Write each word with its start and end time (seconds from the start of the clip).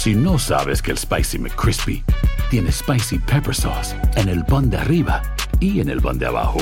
Si 0.00 0.14
no 0.14 0.38
sabes 0.38 0.80
que 0.80 0.92
el 0.92 0.96
Spicy 0.96 1.38
McCrispy 1.38 2.02
tiene 2.48 2.72
Spicy 2.72 3.18
Pepper 3.18 3.54
Sauce 3.54 3.94
en 4.16 4.30
el 4.30 4.46
pan 4.46 4.70
de 4.70 4.78
arriba 4.78 5.20
y 5.60 5.82
en 5.82 5.90
el 5.90 6.00
pan 6.00 6.18
de 6.18 6.24
abajo, 6.24 6.56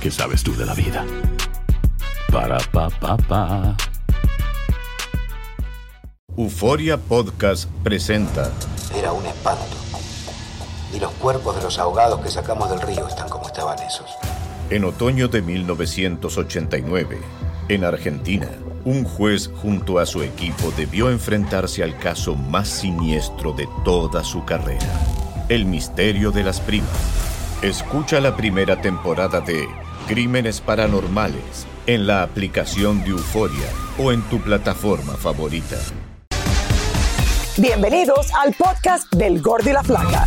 ¿qué 0.00 0.10
sabes 0.10 0.42
tú 0.42 0.56
de 0.56 0.64
la 0.64 0.72
vida? 0.72 1.04
Para, 2.32 2.56
pa, 2.72 2.88
pa, 2.88 3.18
pa. 3.18 3.76
Euforia 6.34 6.96
Podcast 6.96 7.68
presenta 7.82 8.50
Era 8.96 9.12
un 9.12 9.26
espanto. 9.26 9.76
Y 10.94 10.98
los 10.98 11.12
cuerpos 11.12 11.56
de 11.56 11.62
los 11.62 11.78
ahogados 11.78 12.22
que 12.22 12.30
sacamos 12.30 12.70
del 12.70 12.80
río 12.80 13.06
están 13.06 13.28
como 13.28 13.48
estaban 13.48 13.78
esos. 13.80 14.08
En 14.70 14.86
otoño 14.86 15.28
de 15.28 15.42
1989, 15.42 17.18
en 17.68 17.84
Argentina, 17.84 18.48
un 18.84 19.04
juez 19.04 19.50
junto 19.56 19.98
a 19.98 20.06
su 20.06 20.22
equipo 20.22 20.72
debió 20.76 21.10
enfrentarse 21.10 21.82
al 21.82 21.98
caso 21.98 22.34
más 22.34 22.68
siniestro 22.68 23.52
de 23.52 23.68
toda 23.84 24.24
su 24.24 24.44
carrera, 24.44 24.86
el 25.48 25.66
misterio 25.66 26.30
de 26.30 26.44
las 26.44 26.60
primas. 26.60 26.88
Escucha 27.62 28.20
la 28.20 28.36
primera 28.36 28.80
temporada 28.80 29.40
de 29.40 29.68
Crímenes 30.08 30.60
Paranormales 30.60 31.66
en 31.86 32.06
la 32.06 32.22
aplicación 32.22 33.04
de 33.04 33.10
Euforia 33.10 33.68
o 33.98 34.12
en 34.12 34.22
tu 34.22 34.40
plataforma 34.40 35.14
favorita. 35.14 35.76
Bienvenidos 37.58 38.32
al 38.32 38.54
podcast 38.54 39.12
del 39.12 39.42
Gordi 39.42 39.70
y 39.70 39.72
la 39.74 39.82
Flaca. 39.82 40.26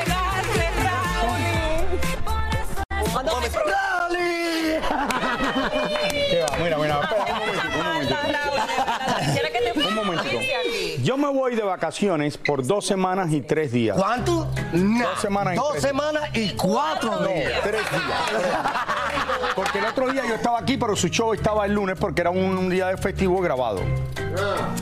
Voy 11.33 11.55
de 11.55 11.63
vacaciones 11.63 12.37
por 12.37 12.65
dos 12.65 12.85
semanas 12.85 13.31
y 13.31 13.41
tres 13.41 13.71
días. 13.71 13.97
¿Cuánto? 13.97 14.47
Nah, 14.73 15.03
Dos 15.09 15.19
semanas 15.21 15.53
y 15.53 15.57
Dos 15.57 15.71
tres. 15.71 15.83
semanas 15.83 16.23
y 16.35 16.49
cuatro 16.55 17.19
No, 17.21 17.27
días. 17.27 17.61
tres 17.63 17.81
días. 17.91 18.51
Porque 19.55 19.79
el 19.79 19.85
otro 19.85 20.09
día 20.11 20.23
yo 20.27 20.35
estaba 20.35 20.59
aquí, 20.59 20.77
pero 20.77 20.95
su 20.95 21.07
show 21.09 21.33
estaba 21.33 21.65
el 21.65 21.73
lunes 21.73 21.97
porque 21.99 22.21
era 22.21 22.29
un, 22.29 22.57
un 22.57 22.69
día 22.69 22.87
de 22.87 22.97
festivo 22.97 23.39
grabado. 23.41 23.81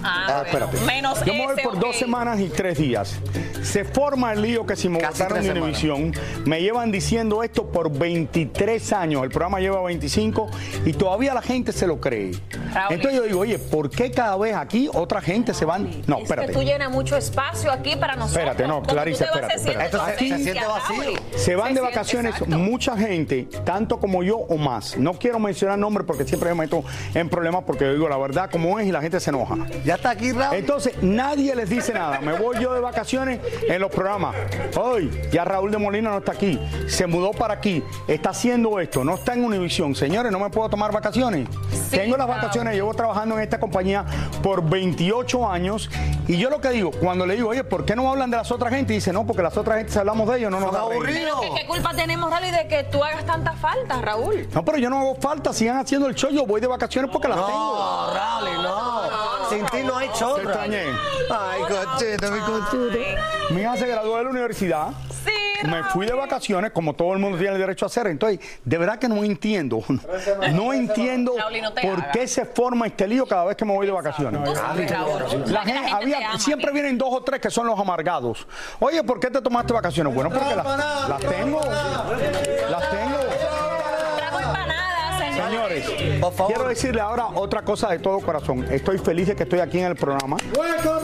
Ah, 0.03 0.43
espérate. 0.45 0.79
Menos 0.81 1.23
Yo 1.25 1.33
me 1.33 1.45
voy 1.45 1.53
ese, 1.53 1.63
por 1.63 1.75
ok. 1.75 1.79
dos 1.81 1.95
semanas 1.97 2.39
y 2.39 2.49
tres 2.49 2.77
días. 2.77 3.15
Se 3.63 3.83
forma 3.83 4.31
el 4.33 4.41
lío 4.41 4.65
que 4.65 4.75
si 4.75 4.87
me 4.89 4.99
Casi 4.99 5.21
votaron 5.23 5.39
tres 5.43 5.53
de 5.53 5.59
Univisión, 5.61 6.13
me 6.45 6.61
llevan 6.61 6.91
diciendo 6.91 7.43
esto 7.43 7.65
por 7.71 7.91
23 7.91 8.93
años. 8.93 9.23
El 9.23 9.29
programa 9.29 9.59
lleva 9.59 9.81
25 9.83 10.49
y 10.85 10.93
todavía 10.93 11.33
la 11.33 11.41
gente 11.41 11.71
se 11.71 11.85
lo 11.85 11.99
cree. 11.99 12.31
Raúl. 12.73 12.93
Entonces 12.93 13.19
yo 13.19 13.23
digo, 13.25 13.39
oye, 13.41 13.59
¿por 13.59 13.89
qué 13.89 14.11
cada 14.11 14.37
vez 14.37 14.55
aquí 14.55 14.89
otra 14.93 15.21
gente 15.21 15.53
se 15.53 15.65
van? 15.65 15.83
No, 15.83 15.89
Es 15.89 16.01
que 16.01 16.07
tú 16.07 16.41
espérate. 16.41 16.65
llenas 16.65 16.89
mucho 16.91 17.17
espacio 17.17 17.71
aquí 17.71 17.95
para 17.95 18.15
nosotros. 18.15 18.37
Espérate, 18.37 18.67
no, 18.67 18.75
¿Cómo 18.75 18.87
tú 18.87 18.93
Clarice, 18.93 19.25
te 19.25 19.29
vas 19.29 19.35
a 19.43 19.47
espérate, 19.55 19.59
decir 19.59 19.81
espérate. 19.81 19.97
Esto 19.97 20.05
se- 20.05 20.37
se 20.37 20.43
siente 20.43 20.67
vacío. 20.67 21.03
Raúl? 21.03 21.19
Se 21.35 21.55
van 21.55 21.73
de 21.73 21.79
siente- 21.79 21.81
vacaciones 21.95 22.33
exacto. 22.35 22.57
mucha 22.57 22.97
gente, 22.97 23.47
tanto 23.65 23.99
como 23.99 24.23
yo 24.23 24.37
o 24.37 24.57
más. 24.57 24.97
No 24.97 25.13
quiero 25.13 25.39
mencionar 25.39 25.77
nombres 25.77 26.05
porque 26.07 26.23
siempre 26.25 26.49
me 26.49 26.55
meto 26.61 26.83
en 27.13 27.27
problemas 27.29 27.63
porque 27.65 27.85
yo 27.85 27.93
digo 27.93 28.09
la 28.09 28.17
verdad 28.17 28.49
como 28.49 28.79
es 28.79 28.87
y 28.87 28.91
la 28.91 29.01
gente 29.01 29.19
se 29.19 29.31
enoja. 29.43 29.67
Ya 29.85 29.95
está 29.95 30.11
aquí, 30.11 30.31
Raúl. 30.31 30.55
Entonces, 30.55 30.93
nadie 31.01 31.55
les 31.55 31.69
dice 31.69 31.93
nada. 31.93 32.19
Me 32.21 32.33
voy 32.37 32.57
yo 32.59 32.73
de 32.73 32.79
vacaciones 32.79 33.39
en 33.67 33.79
los 33.81 33.91
programas. 33.91 34.35
Hoy, 34.79 35.09
ya 35.31 35.45
Raúl 35.45 35.71
de 35.71 35.77
Molina 35.77 36.09
no 36.11 36.17
está 36.19 36.31
aquí. 36.33 36.59
Se 36.87 37.07
mudó 37.07 37.31
para 37.31 37.55
aquí. 37.55 37.83
Está 38.07 38.29
haciendo 38.31 38.79
esto. 38.79 39.03
No 39.03 39.15
está 39.15 39.33
en 39.33 39.43
Univisión. 39.43 39.95
Señores, 39.95 40.31
no 40.31 40.39
me 40.39 40.49
puedo 40.49 40.69
tomar 40.69 40.91
vacaciones. 40.91 41.47
Sí, 41.71 41.97
Tengo 41.97 42.17
las 42.17 42.27
Raúl. 42.27 42.41
vacaciones. 42.41 42.73
Llevo 42.75 42.93
trabajando 42.93 43.35
en 43.35 43.41
esta 43.41 43.59
compañía 43.59 44.05
por 44.43 44.63
28 44.67 45.49
años. 45.49 45.89
Y 46.27 46.37
yo 46.37 46.49
lo 46.49 46.61
que 46.61 46.69
digo, 46.69 46.91
cuando 46.91 47.25
le 47.25 47.35
digo, 47.35 47.49
oye, 47.49 47.63
¿por 47.63 47.85
qué 47.85 47.95
no 47.95 48.09
hablan 48.09 48.29
de 48.29 48.37
las 48.37 48.51
otras 48.51 48.71
gente? 48.71 48.93
Dice, 48.93 49.11
no, 49.11 49.25
porque 49.25 49.41
las 49.41 49.57
otras 49.57 49.77
gente, 49.77 49.91
si 49.93 49.99
hablamos 49.99 50.29
de 50.29 50.37
ellos, 50.39 50.51
no 50.51 50.59
nos 50.59 50.71
da 50.71 50.81
reír". 50.81 50.93
aburridos. 50.93 51.41
¿Qué, 51.41 51.49
qué 51.61 51.67
culpa 51.67 51.91
tenemos, 51.95 52.29
Raúl, 52.29 52.51
de 52.51 52.67
que 52.67 52.83
tú 52.85 53.03
hagas 53.03 53.25
tanta 53.25 53.53
falta, 53.53 53.99
Raúl? 54.01 54.47
No, 54.53 54.63
pero 54.63 54.77
yo 54.77 54.89
no 54.89 54.99
hago 54.99 55.15
falta. 55.15 55.51
Sigan 55.53 55.77
haciendo 55.77 56.07
el 56.07 56.15
show. 56.15 56.29
Yo 56.29 56.45
voy 56.45 56.61
de 56.61 56.67
vacaciones 56.67 57.09
porque 57.11 57.27
las 57.27 57.37
tengo. 57.37 57.49
No, 57.49 58.13
Raúl, 58.13 58.63
no. 58.63 59.28
Sin 59.49 59.65
ti 59.65 59.83
no 59.83 59.97
hay 59.97 60.09
show, 60.13 60.35
Te 60.35 60.43
extrañé. 60.43 60.83
Ay, 61.29 61.61
cochito, 61.61 62.31
mi 62.31 62.39
cochito. 62.39 62.99
Mi 63.51 63.61
hija 63.61 63.77
se 63.77 63.87
graduó 63.87 64.17
de 64.17 64.23
la 64.25 64.29
universidad. 64.29 64.87
Sí, 65.25 65.67
Me 65.67 65.83
fui 65.85 66.05
de 66.05 66.13
vacaciones, 66.13 66.71
como 66.71 66.93
todo 66.93 67.13
el 67.13 67.19
mundo 67.19 67.37
tiene 67.37 67.53
el 67.53 67.59
derecho 67.59 67.85
a 67.85 67.87
hacer. 67.87 68.07
Entonces, 68.07 68.39
de 68.63 68.77
verdad 68.77 68.97
que 68.97 69.09
no 69.09 69.23
entiendo. 69.23 69.83
No 70.53 70.73
entiendo 70.73 71.35
por 71.81 72.11
qué 72.11 72.27
se 72.27 72.45
forma 72.45 72.87
este 72.87 73.07
lío 73.07 73.25
cada 73.25 73.45
vez 73.45 73.57
que 73.57 73.65
me 73.65 73.73
voy 73.73 73.85
de 73.85 73.91
vacaciones. 73.91 74.41
La 75.47 75.61
gente, 75.63 75.91
había, 75.91 76.37
siempre 76.37 76.71
vienen 76.71 76.97
dos 76.97 77.09
o 77.11 77.21
tres 77.21 77.41
que 77.41 77.49
son 77.49 77.67
los 77.67 77.79
amargados. 77.79 78.47
Oye, 78.79 79.03
¿por 79.03 79.19
qué 79.19 79.29
te 79.29 79.41
tomaste 79.41 79.73
vacaciones? 79.73 80.13
Bueno, 80.13 80.29
porque 80.29 80.55
las, 80.55 80.65
las 81.09 81.19
tengo. 81.19 81.61
Las 81.61 82.91
tengo. 82.91 83.18
Señores, 85.49 85.85
Por 86.21 86.33
favor. 86.33 86.53
quiero 86.53 86.69
decirle 86.69 87.01
ahora 87.01 87.27
otra 87.33 87.61
cosa 87.63 87.89
de 87.89 87.99
todo 87.99 88.19
corazón. 88.19 88.65
Estoy 88.71 88.97
feliz 88.99 89.27
de 89.27 89.35
que 89.35 89.43
estoy 89.43 89.59
aquí 89.59 89.79
en 89.79 89.87
el 89.87 89.95
programa. 89.95 90.37
Gracias 90.53 90.85
a 90.85 90.99
todos 90.99 91.03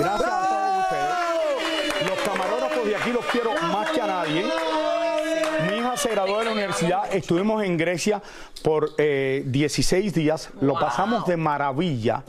ustedes. 0.84 2.10
Los 2.10 2.20
camarógrafos 2.20 2.86
de 2.86 2.96
aquí 2.96 3.12
los 3.12 3.26
quiero 3.26 3.52
más 3.62 3.90
que 3.90 4.02
a 4.02 4.08
nadie. 4.08 4.46
Se 6.06 6.12
graduó 6.12 6.38
de 6.40 6.46
la 6.46 6.52
universidad. 6.52 7.14
Estuvimos 7.14 7.64
en 7.64 7.78
Grecia 7.78 8.22
por 8.64 8.92
eh, 9.00 9.42
16 9.48 10.14
días. 10.14 10.50
Lo 10.62 10.74
Wow. 10.74 10.82
pasamos 10.82 11.26
de 11.26 11.36
maravilla. 11.36 12.22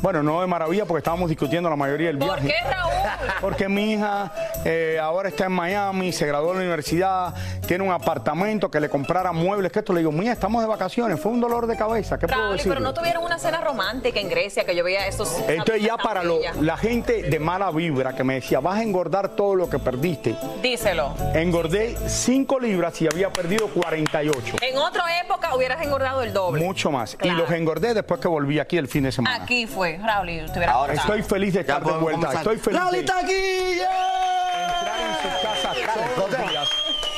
Bueno, 0.00 0.22
no 0.22 0.40
de 0.42 0.46
maravilla 0.46 0.84
porque 0.84 0.98
estábamos 0.98 1.28
discutiendo 1.28 1.68
la 1.68 1.74
mayoría 1.76 2.08
del 2.08 2.18
¿Por 2.18 2.40
viaje. 2.40 2.48
qué, 2.62 2.70
Raúl? 2.70 2.92
Porque 3.40 3.68
mi 3.68 3.92
hija 3.92 4.32
eh, 4.64 4.98
ahora 5.00 5.28
está 5.28 5.46
en 5.46 5.52
Miami, 5.52 6.12
se 6.12 6.26
graduó 6.26 6.48
de 6.50 6.54
la 6.54 6.60
universidad, 6.60 7.34
tiene 7.66 7.84
un 7.84 7.92
apartamento 7.92 8.70
que 8.70 8.80
le 8.80 8.88
comprara 8.88 9.32
muebles, 9.32 9.70
que 9.72 9.78
esto 9.80 9.92
le 9.92 10.00
digo, 10.00 10.10
mía, 10.12 10.32
estamos 10.32 10.62
de 10.62 10.68
vacaciones, 10.68 11.20
fue 11.20 11.32
un 11.32 11.40
dolor 11.40 11.66
de 11.66 11.76
cabeza, 11.76 12.18
¿qué 12.18 12.26
puedo 12.26 12.40
Raúl, 12.40 12.56
decir? 12.56 12.68
pero 12.70 12.80
no 12.80 12.92
tuvieron 12.94 13.24
una 13.24 13.38
cena 13.38 13.60
romántica 13.60 14.20
en 14.20 14.28
Grecia 14.28 14.64
que 14.64 14.74
yo 14.74 14.84
veía 14.84 15.06
esos. 15.06 15.30
Entonces 15.48 15.82
ya 15.82 15.96
para 15.96 16.22
lo- 16.24 16.38
la 16.60 16.76
gente 16.76 17.22
de 17.22 17.38
mala 17.38 17.70
vibra 17.70 18.14
que 18.14 18.24
me 18.24 18.34
decía, 18.34 18.60
vas 18.60 18.78
a 18.78 18.82
engordar 18.82 19.30
todo 19.30 19.54
lo 19.54 19.68
que 19.70 19.78
perdiste, 19.78 20.34
Díselo. 20.62 21.14
engordé 21.34 21.96
5 22.06 22.58
libras 22.60 23.00
y 23.02 23.06
había 23.06 23.15
perdido 23.24 23.68
48. 23.68 24.56
En 24.62 24.76
otra 24.78 25.20
época 25.20 25.54
hubieras 25.54 25.82
engordado 25.82 26.22
el 26.22 26.32
doble. 26.32 26.62
Mucho 26.64 26.90
más. 26.90 27.16
Claro. 27.16 27.38
Y 27.38 27.40
los 27.40 27.50
engordé 27.50 27.94
después 27.94 28.20
que 28.20 28.28
volví 28.28 28.58
aquí 28.58 28.76
el 28.76 28.88
fin 28.88 29.04
de 29.04 29.12
semana. 29.12 29.42
Aquí 29.42 29.66
fue, 29.66 29.98
Raúl, 30.02 30.30
y 30.30 30.46
te 30.46 30.52
hubiera 30.58 30.72
Ahora. 30.72 30.94
Estoy 30.94 31.22
feliz 31.22 31.54
de 31.54 31.60
estar 31.60 31.84
de 31.84 31.92
vuelta. 31.92 32.28
comenzar. 32.28 32.36
Estoy 32.36 32.56
feliz 32.58 32.80
Raúl 32.80 32.94
está 32.96 33.18
aquí. 33.18 33.32
entrar 33.32 35.00
en 35.00 35.14
su 35.22 35.42
casa 35.42 35.72
todos 36.14 36.30
los 36.30 36.50
días. 36.50 36.68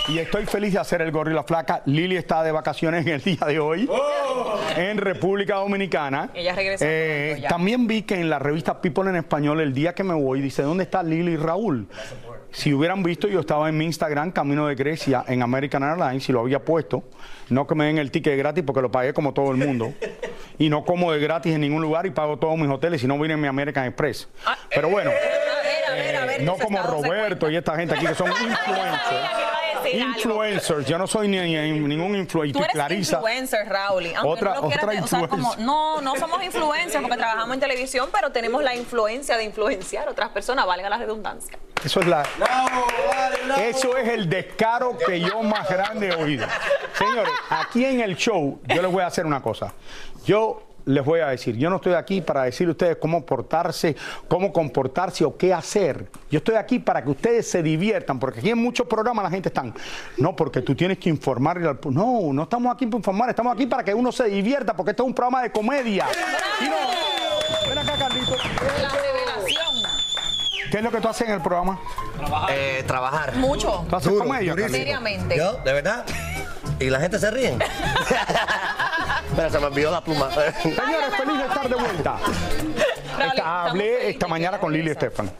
Y 0.08 0.18
estoy 0.20 0.46
feliz 0.46 0.72
de 0.72 0.78
hacer 0.78 1.02
el 1.02 1.12
gorrila 1.12 1.42
flaca. 1.42 1.82
Lili 1.84 2.16
está 2.16 2.42
de 2.42 2.50
vacaciones 2.50 3.06
en 3.06 3.12
el 3.12 3.22
día 3.22 3.40
de 3.46 3.60
hoy 3.60 3.88
en 4.76 4.96
República 4.96 5.56
Dominicana. 5.56 6.30
Ella 6.32 6.54
regresa 6.54 6.84
Eh, 6.88 7.44
también 7.48 7.86
vi 7.86 8.02
que 8.02 8.14
en 8.14 8.30
la 8.30 8.38
revista 8.38 8.80
People 8.80 9.10
en 9.10 9.16
Español, 9.16 9.60
el 9.60 9.74
día 9.74 9.94
que 9.94 10.04
me 10.04 10.14
voy, 10.14 10.40
dice, 10.40 10.62
¿dónde 10.62 10.84
está 10.84 11.02
Lili 11.02 11.32
y 11.32 11.36
Raúl? 11.36 11.88
Si 12.50 12.72
hubieran 12.72 13.02
visto, 13.02 13.28
yo 13.28 13.40
estaba 13.40 13.68
en 13.68 13.76
mi 13.76 13.84
Instagram, 13.84 14.32
camino 14.32 14.66
de 14.66 14.74
Grecia, 14.74 15.24
en 15.28 15.42
American 15.42 15.82
Airlines, 15.82 16.28
y 16.28 16.32
lo 16.32 16.40
había 16.40 16.64
puesto. 16.64 17.04
No 17.50 17.66
que 17.66 17.74
me 17.74 17.84
den 17.84 17.98
el 17.98 18.10
ticket 18.10 18.36
gratis 18.38 18.64
porque 18.66 18.80
lo 18.80 18.90
pagué 18.90 19.12
como 19.12 19.32
todo 19.32 19.50
el 19.50 19.56
mundo. 19.56 19.92
Y 20.60 20.70
no 20.70 20.84
como 20.84 21.12
de 21.12 21.20
gratis 21.20 21.54
en 21.54 21.60
ningún 21.60 21.82
lugar 21.82 22.04
y 22.04 22.10
pago 22.10 22.36
todos 22.36 22.58
mis 22.58 22.68
hoteles, 22.68 23.00
si 23.00 23.06
no 23.06 23.16
vine 23.16 23.34
en 23.34 23.40
mi 23.40 23.46
American 23.46 23.84
Express. 23.84 24.26
Pero 24.74 24.88
bueno. 24.88 25.12
Versus 25.12 26.44
No 26.44 26.56
como 26.56 26.82
Roberto 26.82 27.48
y 27.48 27.54
esta 27.54 27.76
gente 27.76 27.94
aquí 27.94 28.06
que 28.06 28.14
son 28.16 28.26
influencers. 28.30 29.57
Influencers, 29.92 30.86
yo 30.86 30.98
no 30.98 31.06
soy 31.06 31.28
ni, 31.28 31.38
ni- 31.40 31.80
ningún 31.80 32.14
influencer. 32.16 32.52
Tú 32.52 32.62
eres 32.64 32.72
Clarisa. 32.74 33.16
influencer, 33.16 33.68
Raúl. 33.68 34.06
Aunque 34.16 34.28
Otra- 34.28 34.54
no, 34.54 34.62
lo 34.62 34.68
quieras 34.68 34.84
otra 34.84 35.04
usar 35.04 35.28
como- 35.28 35.56
no, 35.56 36.00
no 36.00 36.16
somos 36.16 36.42
influencers 36.42 37.00
porque 37.02 37.16
trabajamos 37.16 37.54
en 37.54 37.60
televisión, 37.60 38.08
pero 38.12 38.30
tenemos 38.32 38.62
la 38.62 38.74
influencia 38.74 39.36
de 39.36 39.44
influenciar 39.44 40.08
a 40.08 40.10
otras 40.10 40.28
personas, 40.30 40.66
valga 40.66 40.88
la 40.88 40.98
redundancia. 40.98 41.58
Eso 41.84 42.00
es 42.00 42.06
la. 42.08 42.24
Eso 43.58 43.96
es 43.96 44.08
el 44.08 44.28
descaro 44.28 44.96
que 44.98 45.20
yo 45.20 45.42
más 45.42 45.68
grande 45.68 46.08
he 46.08 46.14
oído. 46.14 46.46
Señores, 46.96 47.32
aquí 47.50 47.84
en 47.84 48.00
el 48.00 48.16
show, 48.16 48.60
yo 48.66 48.82
les 48.82 48.90
voy 48.90 49.02
a 49.02 49.06
hacer 49.06 49.24
una 49.26 49.40
cosa. 49.42 49.72
Yo 50.24 50.62
les 50.88 51.04
voy 51.04 51.20
a 51.20 51.28
decir, 51.28 51.54
yo 51.56 51.68
no 51.68 51.76
estoy 51.76 51.92
aquí 51.92 52.22
para 52.22 52.44
decirle 52.44 52.70
a 52.70 52.72
ustedes 52.72 52.96
cómo 52.96 53.24
portarse, 53.24 53.94
cómo 54.26 54.52
comportarse 54.52 55.22
o 55.22 55.36
qué 55.36 55.52
hacer. 55.52 56.08
Yo 56.30 56.38
estoy 56.38 56.54
aquí 56.54 56.78
para 56.78 57.04
que 57.04 57.10
ustedes 57.10 57.48
se 57.50 57.62
diviertan, 57.62 58.18
porque 58.18 58.40
aquí 58.40 58.50
en 58.50 58.58
muchos 58.58 58.86
programas 58.86 59.22
la 59.24 59.30
gente 59.30 59.50
está, 59.50 59.64
no, 60.16 60.34
porque 60.34 60.62
tú 60.62 60.74
tienes 60.74 60.98
que 60.98 61.10
informarle 61.10 61.68
al 61.68 61.78
pu-". 61.78 61.92
No, 61.92 62.32
no 62.32 62.44
estamos 62.44 62.74
aquí 62.74 62.86
para 62.86 62.96
informar, 62.96 63.28
estamos 63.28 63.52
aquí 63.52 63.66
para 63.66 63.84
que 63.84 63.92
uno 63.92 64.10
se 64.10 64.24
divierta, 64.24 64.74
porque 64.74 64.92
esto 64.92 65.02
es 65.02 65.08
un 65.08 65.14
programa 65.14 65.42
de 65.42 65.52
comedia. 65.52 66.06
Y 66.60 66.64
no, 66.64 67.68
ven 67.68 67.78
acá, 67.78 67.98
Carlito. 67.98 68.34
La 68.36 68.88
revelación. 68.88 69.74
¿Qué 70.70 70.78
es 70.78 70.82
lo 70.82 70.90
que 70.90 71.00
tú 71.00 71.08
haces 71.08 71.28
en 71.28 71.34
el 71.34 71.42
programa? 71.42 71.78
Eh, 72.50 72.82
trabajar. 72.86 73.36
Mucho. 73.36 73.84
¿Tú 73.90 73.96
haces 73.96 74.10
Duro, 74.10 74.24
comedia? 74.24 74.54
Seriamente. 74.54 75.36
¿Yo? 75.36 75.52
¿De 75.64 75.72
verdad? 75.74 76.06
¿Y 76.80 76.88
la 76.88 77.00
gente 77.00 77.18
se 77.18 77.30
ríe? 77.30 77.58
Se 79.38 79.58
me 79.60 79.66
olvidó 79.66 79.90
la 79.92 80.00
pluma. 80.02 80.30
Señores, 80.32 81.14
feliz 81.16 81.38
de 81.38 81.46
estar 81.46 81.68
de 81.68 81.74
vuelta. 81.76 82.16
Esta- 83.24 83.64
hablé 83.66 84.10
esta 84.10 84.26
mañana 84.26 84.58
con 84.58 84.72
Lili. 84.72 84.90
Estefan. 84.90 85.30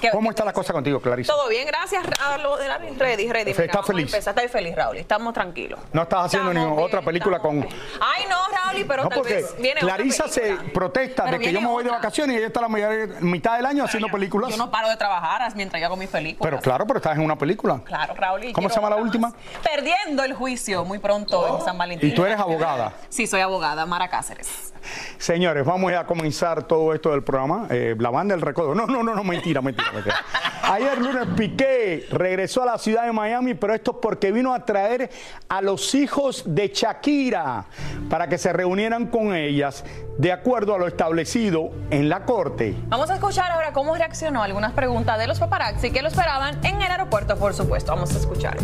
¿Qué- 0.00 0.10
¿Cómo 0.10 0.30
está 0.30 0.44
la 0.44 0.52
cosa 0.52 0.72
contigo, 0.72 1.00
Clarisa? 1.00 1.32
Todo 1.32 1.48
bien, 1.48 1.66
gracias. 1.66 2.04
Raúl. 2.06 2.58
Ready, 2.98 3.28
ready. 3.30 3.50
¿Está 3.50 3.62
Mira, 3.62 3.72
vamos 3.74 3.90
a 3.90 3.92
feliz? 3.92 4.12
empezar. 4.12 4.34
Estoy 4.34 4.48
feliz, 4.48 4.74
Raúl. 4.76 4.96
Estamos 4.96 5.32
tranquilos. 5.34 5.80
No 5.92 6.02
estás 6.02 6.26
haciendo 6.26 6.50
Estamos 6.50 6.68
ninguna 6.68 6.86
otra 6.86 7.00
bien, 7.00 7.06
película 7.06 7.36
estamos 7.36 7.64
con... 7.64 7.68
bien. 7.68 7.82
Ay, 8.00 8.24
no, 8.28 8.36
Raúl, 8.56 8.84
pero 8.86 9.02
No, 9.04 9.08
tal 9.08 9.18
porque 9.18 9.34
vez 9.34 9.54
viene 9.58 9.80
otra 9.82 9.94
Clarisa 9.96 10.28
se 10.28 10.40
película. 10.40 10.72
protesta 10.72 11.24
Pero 11.24 11.38
de 11.38 11.44
que 11.44 11.52
yo 11.52 11.60
me 11.60 11.66
voy 11.68 11.82
de 11.84 11.90
otra. 11.90 11.98
vacaciones 11.98 12.34
y 12.34 12.38
ella 12.38 12.46
está 12.48 12.60
la 12.60 12.68
mayor- 12.68 13.20
mitad 13.22 13.56
del 13.56 13.66
año 13.66 13.84
haciendo 13.84 14.08
películas. 14.08 14.50
Yo 14.50 14.56
no 14.56 14.70
paro 14.70 14.88
de 14.88 14.96
trabajar 14.96 15.40
mientras 15.54 15.80
yo 15.80 15.86
hago 15.86 15.96
mis 15.96 16.08
películas. 16.08 16.50
Pero 16.50 16.62
claro, 16.62 16.86
pero 16.86 16.98
estás 16.98 17.16
en 17.16 17.24
una 17.24 17.36
película. 17.36 17.80
Claro, 17.84 18.14
Raúl. 18.14 18.44
y 18.44 18.52
¿Cómo 18.52 18.68
se 18.68 18.76
llama 18.76 18.90
la 18.90 18.96
otra 18.96 19.04
última? 19.04 19.32
Perdiendo 19.62 20.22
el 20.24 20.34
juicio 20.34 20.84
muy 20.84 20.98
pronto 20.98 21.58
en 21.58 21.64
San 21.64 21.78
Valentín. 21.78 22.10
Y 22.10 22.14
tú 22.14 22.24
eres 22.24 22.38
abogada. 22.38 22.92
Sí, 23.08 23.26
soy 23.26 23.40
abogada, 23.40 23.86
Mara 23.86 24.08
Cáceres. 24.08 24.69
Señores, 25.18 25.64
vamos 25.64 25.92
a 25.92 26.06
comenzar 26.06 26.64
todo 26.64 26.94
esto 26.94 27.10
del 27.10 27.22
programa. 27.22 27.66
Eh, 27.70 27.96
la 27.98 28.10
banda 28.10 28.34
del 28.34 28.42
recodo. 28.42 28.74
No, 28.74 28.86
no, 28.86 29.02
no, 29.02 29.14
no, 29.14 29.24
mentira, 29.24 29.60
mentira, 29.60 29.92
mentira. 29.92 30.16
Ayer 30.62 30.98
lunes 30.98 31.26
Piqué 31.36 32.06
regresó 32.10 32.62
a 32.62 32.66
la 32.66 32.78
ciudad 32.78 33.04
de 33.04 33.12
Miami, 33.12 33.54
pero 33.54 33.74
esto 33.74 33.90
es 33.92 33.96
porque 34.00 34.30
vino 34.30 34.54
a 34.54 34.64
traer 34.64 35.10
a 35.48 35.60
los 35.62 35.94
hijos 35.94 36.44
de 36.46 36.68
Shakira 36.68 37.64
para 38.08 38.28
que 38.28 38.38
se 38.38 38.52
reunieran 38.52 39.06
con 39.06 39.34
ellas 39.34 39.84
de 40.18 40.32
acuerdo 40.32 40.74
a 40.74 40.78
lo 40.78 40.86
establecido 40.86 41.70
en 41.90 42.08
la 42.08 42.24
corte. 42.24 42.76
Vamos 42.86 43.10
a 43.10 43.14
escuchar 43.14 43.50
ahora 43.50 43.72
cómo 43.72 43.96
reaccionó 43.96 44.42
a 44.42 44.44
algunas 44.44 44.72
preguntas 44.72 45.18
de 45.18 45.26
los 45.26 45.40
paparazzi 45.40 45.90
que 45.90 46.02
lo 46.02 46.08
esperaban 46.08 46.64
en 46.64 46.80
el 46.80 46.90
aeropuerto, 46.90 47.36
por 47.36 47.54
supuesto. 47.54 47.92
Vamos 47.92 48.14
a 48.14 48.18
escuchar. 48.18 48.56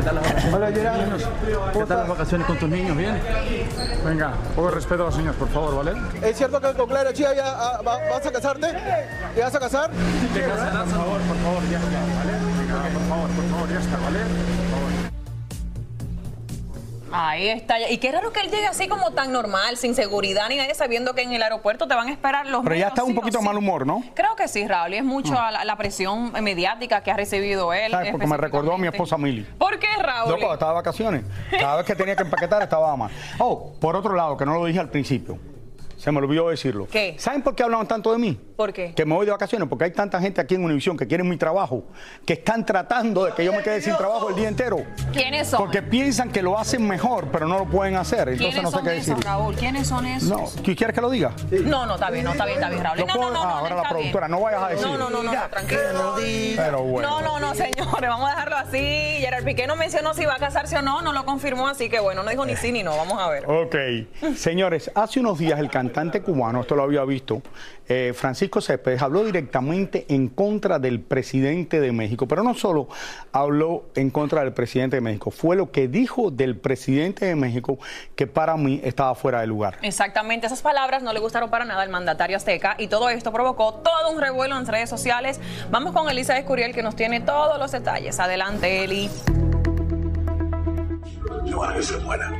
¿Qué 0.00 0.06
tal 0.06 0.14
las 0.14 0.24
vacaciones? 0.24 1.28
¿Qué 1.74 1.84
tal 1.84 1.98
las 1.98 2.08
vacaciones 2.08 2.46
con 2.46 2.58
tus 2.58 2.68
niños? 2.70 2.96
¿Bien? 2.96 3.20
Venga, 4.02 4.32
poco 4.56 4.70
respeto 4.70 5.02
a 5.02 5.06
los 5.06 5.14
señores, 5.14 5.38
por 5.38 5.48
favor, 5.50 5.84
¿vale? 5.84 5.92
¿Es 6.22 6.38
cierto 6.38 6.58
que 6.58 6.72
con 6.72 6.88
Clara 6.88 7.12
Chía 7.12 7.34
ya 7.34 7.44
ah, 7.54 7.82
va- 7.86 7.98
vas 8.10 8.24
a 8.24 8.32
casarte? 8.32 8.68
¿Te 9.34 9.42
vas 9.42 9.54
a 9.54 9.60
casar? 9.60 9.90
Por 9.90 10.88
favor, 10.88 11.20
por 11.20 11.36
favor, 11.36 11.62
ya 11.70 11.78
está, 11.78 12.00
¿vale? 12.16 12.32
Venga, 12.60 12.98
por 12.98 13.08
favor, 13.10 13.28
por 13.30 13.44
favor, 13.50 13.68
ya 13.68 13.78
está, 13.78 13.96
¿vale? 13.98 15.09
Ahí 17.12 17.48
está. 17.48 17.88
Y 17.90 17.98
qué 17.98 18.12
raro 18.12 18.32
que 18.32 18.40
él 18.40 18.50
llegue 18.50 18.66
así 18.66 18.88
como 18.88 19.10
tan 19.12 19.32
normal, 19.32 19.76
sin 19.76 19.94
seguridad 19.94 20.48
ni 20.48 20.56
nadie 20.56 20.74
sabiendo 20.74 21.14
que 21.14 21.22
en 21.22 21.32
el 21.32 21.42
aeropuerto 21.42 21.88
te 21.88 21.94
van 21.94 22.08
a 22.08 22.12
esperar 22.12 22.46
los 22.46 22.62
Pero 22.62 22.74
ya 22.76 22.88
está 22.88 23.04
un 23.04 23.14
poquito 23.14 23.38
sí. 23.38 23.44
mal 23.44 23.56
humor, 23.56 23.86
¿no? 23.86 24.02
Creo 24.14 24.36
que 24.36 24.48
sí, 24.48 24.66
Raúl, 24.66 24.94
y 24.94 24.96
es 24.98 25.04
mucho 25.04 25.38
a 25.38 25.50
la, 25.50 25.64
la 25.64 25.76
presión 25.76 26.32
mediática 26.32 27.02
que 27.02 27.10
ha 27.10 27.16
recibido 27.16 27.72
él. 27.72 27.90
¿Sabes? 27.90 28.12
Porque 28.12 28.26
me 28.26 28.36
recordó 28.36 28.74
a 28.74 28.78
mi 28.78 28.86
esposa 28.86 29.18
Mili. 29.18 29.42
¿Por 29.58 29.78
qué, 29.78 29.88
Raúl? 29.98 30.30
Cuando 30.36 30.54
estaba 30.54 30.72
de 30.72 30.76
vacaciones. 30.76 31.24
Cada 31.50 31.76
vez 31.76 31.86
que 31.86 31.94
tenía 31.94 32.16
que 32.16 32.22
empaquetar 32.22 32.62
estaba 32.62 32.96
mal. 32.96 33.10
Oh, 33.38 33.72
por 33.80 33.96
otro 33.96 34.14
lado, 34.14 34.36
que 34.36 34.46
no 34.46 34.54
lo 34.54 34.64
dije 34.64 34.78
al 34.78 34.88
principio. 34.90 35.38
Se 36.00 36.10
me 36.10 36.16
olvidó 36.18 36.48
decirlo. 36.48 36.88
¿Qué? 36.90 37.14
¿Saben 37.18 37.42
por 37.42 37.54
qué 37.54 37.62
hablan 37.62 37.86
tanto 37.86 38.10
de 38.10 38.16
mí? 38.18 38.40
¿Por 38.56 38.72
qué? 38.72 38.94
Que 38.94 39.04
me 39.04 39.14
voy 39.14 39.26
de 39.26 39.32
vacaciones, 39.32 39.68
porque 39.68 39.84
hay 39.84 39.90
tanta 39.90 40.18
gente 40.18 40.40
aquí 40.40 40.54
en 40.54 40.64
Univisión 40.64 40.96
que 40.96 41.06
quieren 41.06 41.28
mi 41.28 41.36
trabajo, 41.36 41.84
que 42.24 42.32
están 42.32 42.64
tratando 42.64 43.26
de 43.26 43.32
que 43.32 43.44
yo 43.44 43.52
me 43.52 43.62
quede 43.62 43.82
sin 43.82 43.94
trabajo 43.98 44.30
el 44.30 44.34
día 44.34 44.48
entero. 44.48 44.78
¿Quiénes 45.12 45.48
son? 45.48 45.58
Porque 45.60 45.82
piensan 45.82 46.30
que 46.30 46.40
lo 46.40 46.58
hacen 46.58 46.88
mejor, 46.88 47.28
pero 47.30 47.46
no 47.46 47.58
lo 47.58 47.66
pueden 47.66 47.96
hacer. 47.96 48.30
Entonces 48.30 48.54
¿Quiénes 48.54 48.62
no 48.72 48.78
sé 48.78 48.82
qué 48.82 48.90
decir. 48.94 49.14
Raúl? 49.22 49.54
¿Quiénes 49.56 49.88
son 49.88 50.06
esos? 50.06 50.28
No, 50.30 50.62
¿tú 50.62 50.74
quieres 50.74 50.94
que 50.94 51.02
lo 51.02 51.10
diga? 51.10 51.32
No, 51.50 51.84
no, 51.84 51.96
está 51.96 52.08
bien, 52.10 52.24
no, 52.24 52.32
está 52.32 52.46
bien, 52.46 52.56
está 52.56 52.70
bien, 52.70 52.82
Raúl. 52.82 52.98
No, 53.00 53.06
no, 53.06 53.12
puedo- 53.14 53.30
no, 53.32 53.42
ah, 53.42 53.44
no, 53.44 53.50
ahora 53.58 53.76
la 53.76 53.88
productora, 53.90 54.26
bien. 54.26 54.38
no 54.38 54.44
vayas 54.44 54.62
a 54.62 54.68
decir. 54.68 54.86
No, 54.86 54.96
no, 54.96 55.10
no, 55.10 55.22
no, 55.22 55.32
no, 55.34 55.48
tranquilo. 55.50 56.14
Pero 56.56 56.82
bueno. 56.82 57.10
No, 57.10 57.20
no, 57.20 57.40
no, 57.40 57.54
señores, 57.54 58.08
vamos 58.08 58.26
a 58.26 58.30
dejarlo 58.30 58.56
así. 58.56 58.78
Gerard 58.78 59.44
Piqué 59.44 59.66
no 59.66 59.76
mencionó 59.76 60.14
si 60.14 60.24
va 60.24 60.36
a 60.36 60.38
casarse 60.38 60.78
o 60.78 60.82
no, 60.82 61.02
no 61.02 61.12
lo 61.12 61.26
confirmó, 61.26 61.68
así 61.68 61.90
que 61.90 62.00
bueno, 62.00 62.22
no 62.22 62.30
dijo 62.30 62.46
ni 62.46 62.56
sí 62.56 62.72
ni 62.72 62.82
no, 62.82 62.96
vamos 62.96 63.18
a 63.20 63.28
ver. 63.28 63.44
Ok. 63.50 63.76
Señores, 64.36 64.90
hace 64.94 65.20
unos 65.20 65.38
días 65.38 65.58
el 65.60 65.68
cantante 65.68 65.89
cubano, 66.24 66.60
esto 66.60 66.74
lo 66.74 66.82
había 66.82 67.04
visto, 67.04 67.42
eh, 67.88 68.12
Francisco 68.14 68.60
Céspedes, 68.60 69.02
habló 69.02 69.24
directamente 69.24 70.06
en 70.08 70.28
contra 70.28 70.78
del 70.78 71.00
presidente 71.00 71.80
de 71.80 71.92
México, 71.92 72.26
pero 72.26 72.42
no 72.42 72.54
solo 72.54 72.88
habló 73.32 73.84
en 73.94 74.10
contra 74.10 74.42
del 74.42 74.52
presidente 74.52 74.96
de 74.96 75.00
México, 75.00 75.30
fue 75.30 75.56
lo 75.56 75.70
que 75.70 75.88
dijo 75.88 76.30
del 76.30 76.56
presidente 76.56 77.26
de 77.26 77.34
México 77.34 77.78
que 78.16 78.26
para 78.26 78.56
mí 78.56 78.80
estaba 78.84 79.14
fuera 79.14 79.40
de 79.40 79.46
lugar. 79.46 79.78
Exactamente, 79.82 80.46
esas 80.46 80.62
palabras 80.62 81.02
no 81.02 81.12
le 81.12 81.20
gustaron 81.20 81.50
para 81.50 81.64
nada 81.64 81.82
al 81.82 81.90
mandatario 81.90 82.36
azteca 82.36 82.76
y 82.78 82.88
todo 82.88 83.08
esto 83.08 83.32
provocó 83.32 83.74
todo 83.74 84.10
un 84.10 84.20
revuelo 84.20 84.56
en 84.56 84.66
redes 84.66 84.88
sociales. 84.88 85.40
Vamos 85.70 85.92
con 85.92 86.08
Elisa 86.08 86.38
Escuriel 86.38 86.74
que 86.74 86.82
nos 86.82 86.96
tiene 86.96 87.20
todos 87.20 87.58
los 87.58 87.72
detalles. 87.72 88.18
Adelante, 88.20 88.84
Eli. 88.84 89.10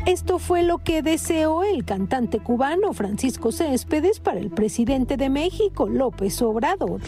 Esto 0.06 0.38
fue 0.38 0.62
lo 0.62 0.78
que 0.78 1.02
deseó 1.02 1.62
el 1.62 1.84
cantante 1.84 2.40
cubano 2.40 2.92
Francisco 2.92 3.52
Céspedes 3.52 4.20
para 4.20 4.40
el 4.40 4.50
presidente 4.50 5.16
de 5.16 5.28
México, 5.30 5.88
López 5.88 6.40
Obrador. 6.42 7.00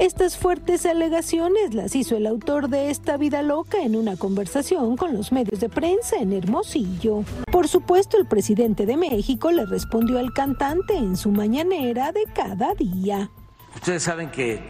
Estas 0.00 0.36
fuertes 0.36 0.86
alegaciones 0.86 1.74
las 1.74 1.94
hizo 1.96 2.16
el 2.16 2.26
autor 2.26 2.68
de 2.68 2.90
Esta 2.90 3.16
vida 3.16 3.42
loca 3.42 3.78
en 3.82 3.96
una 3.96 4.16
conversación 4.16 4.96
con 4.96 5.14
los 5.14 5.32
medios 5.32 5.60
de 5.60 5.68
prensa 5.68 6.16
en 6.16 6.32
Hermosillo. 6.32 7.24
Por 7.50 7.68
supuesto, 7.68 8.16
el 8.16 8.26
presidente 8.26 8.86
de 8.86 8.96
México 8.96 9.50
le 9.50 9.66
respondió 9.66 10.18
al 10.18 10.32
cantante 10.32 10.96
en 10.96 11.16
su 11.16 11.30
mañanera 11.30 12.12
de 12.12 12.24
cada 12.34 12.74
día. 12.74 13.30
Ustedes 13.74 14.02
saben 14.02 14.30
que 14.30 14.60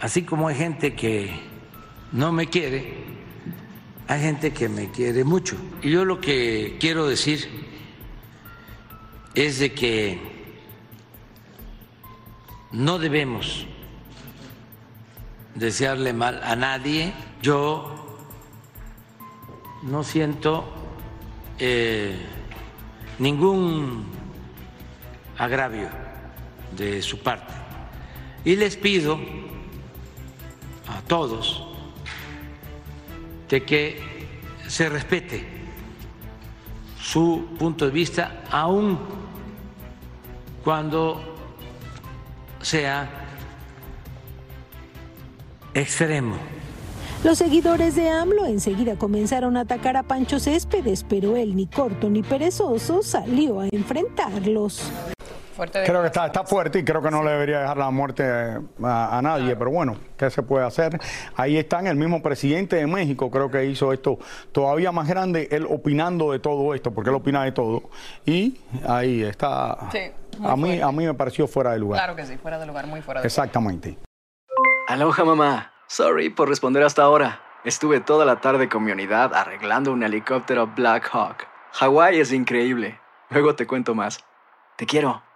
así 0.00 0.22
como 0.22 0.48
hay 0.48 0.54
gente 0.54 0.94
que 0.94 1.30
no 2.12 2.32
me 2.32 2.48
quiere, 2.48 3.09
hay 4.10 4.20
gente 4.22 4.52
que 4.52 4.68
me 4.68 4.90
quiere 4.90 5.22
mucho. 5.22 5.56
Y 5.82 5.90
yo 5.92 6.04
lo 6.04 6.20
que 6.20 6.78
quiero 6.80 7.06
decir 7.06 7.48
es 9.36 9.60
de 9.60 9.72
que 9.72 10.18
no 12.72 12.98
debemos 12.98 13.66
desearle 15.54 16.12
mal 16.12 16.40
a 16.42 16.56
nadie. 16.56 17.12
Yo 17.40 18.18
no 19.84 20.02
siento 20.02 20.64
eh, 21.60 22.18
ningún 23.20 24.06
agravio 25.38 25.88
de 26.76 27.00
su 27.00 27.20
parte. 27.20 27.54
Y 28.44 28.56
les 28.56 28.76
pido 28.76 29.20
a 30.88 31.00
todos 31.02 31.69
de 33.50 33.64
que 33.64 33.98
se 34.68 34.88
respete 34.88 35.44
su 37.00 37.48
punto 37.58 37.84
de 37.86 37.90
vista, 37.90 38.44
aun 38.50 38.98
cuando 40.62 41.20
sea 42.62 43.10
extremo. 45.74 46.36
Los 47.24 47.38
seguidores 47.38 47.96
de 47.96 48.08
AMLO 48.08 48.46
enseguida 48.46 48.96
comenzaron 48.96 49.56
a 49.56 49.62
atacar 49.62 49.96
a 49.96 50.04
Pancho 50.04 50.38
Céspedes, 50.38 51.04
pero 51.06 51.36
él 51.36 51.56
ni 51.56 51.66
corto 51.66 52.08
ni 52.08 52.22
perezoso 52.22 53.02
salió 53.02 53.60
a 53.60 53.66
enfrentarlos. 53.66 54.90
Fuerte. 55.60 55.82
Creo 55.84 56.00
que 56.00 56.06
está, 56.06 56.26
está 56.26 56.44
fuerte 56.44 56.78
y 56.78 56.84
creo 56.84 57.02
que 57.02 57.10
no 57.10 57.22
le 57.22 57.32
debería 57.32 57.60
dejar 57.60 57.76
la 57.76 57.90
muerte 57.90 58.24
a, 58.24 59.18
a 59.18 59.20
nadie, 59.20 59.54
pero 59.56 59.70
bueno, 59.70 59.96
¿qué 60.16 60.30
se 60.30 60.42
puede 60.42 60.64
hacer? 60.64 60.98
Ahí 61.36 61.58
están 61.58 61.86
el 61.86 61.96
mismo 61.96 62.22
presidente 62.22 62.76
de 62.76 62.86
México, 62.86 63.30
creo 63.30 63.50
que 63.50 63.66
hizo 63.66 63.92
esto 63.92 64.18
todavía 64.52 64.90
más 64.90 65.06
grande, 65.06 65.48
él 65.50 65.66
opinando 65.68 66.32
de 66.32 66.38
todo 66.38 66.74
esto, 66.74 66.92
porque 66.92 67.10
él 67.10 67.16
opina 67.16 67.44
de 67.44 67.52
todo. 67.52 67.90
Y 68.24 68.58
ahí 68.88 69.22
está. 69.22 69.76
Sí, 69.92 70.10
muy 70.38 70.50
a 70.50 70.56
mí, 70.56 70.62
fuerte. 70.62 70.82
a 70.82 70.92
mí 70.92 71.06
me 71.06 71.14
pareció 71.14 71.46
fuera 71.46 71.72
de 71.72 71.78
lugar. 71.78 72.00
Claro 72.00 72.16
que 72.16 72.24
sí, 72.24 72.38
fuera 72.38 72.58
de 72.58 72.66
lugar, 72.66 72.86
muy 72.86 73.02
fuera 73.02 73.20
de 73.20 73.24
lugar. 73.24 73.26
Exactamente. 73.26 73.98
Aloha 74.88 75.24
mamá. 75.24 75.72
Sorry 75.88 76.30
por 76.30 76.48
responder 76.48 76.82
hasta 76.84 77.02
ahora. 77.02 77.42
Estuve 77.64 78.00
toda 78.00 78.24
la 78.24 78.40
tarde 78.40 78.70
con 78.70 78.82
mi 78.82 78.92
unidad 78.92 79.34
arreglando 79.34 79.92
un 79.92 80.02
helicóptero 80.02 80.68
Black 80.68 81.10
Hawk. 81.12 81.46
Hawái 81.72 82.18
es 82.18 82.32
increíble. 82.32 82.98
Luego 83.28 83.54
te 83.54 83.66
cuento 83.66 83.94
más. 83.94 84.24
Te 84.76 84.86
quiero. 84.86 85.22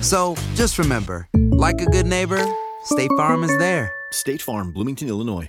So 0.00 0.34
just 0.54 0.78
remember, 0.78 1.28
like 1.34 1.80
a 1.80 1.86
good 1.86 2.06
neighbor, 2.06 2.44
State 2.84 3.10
Farm 3.16 3.44
is 3.44 3.56
there. 3.58 3.90
State 4.12 4.42
Farm, 4.42 4.72
Bloomington, 4.72 5.08
Illinois. 5.08 5.48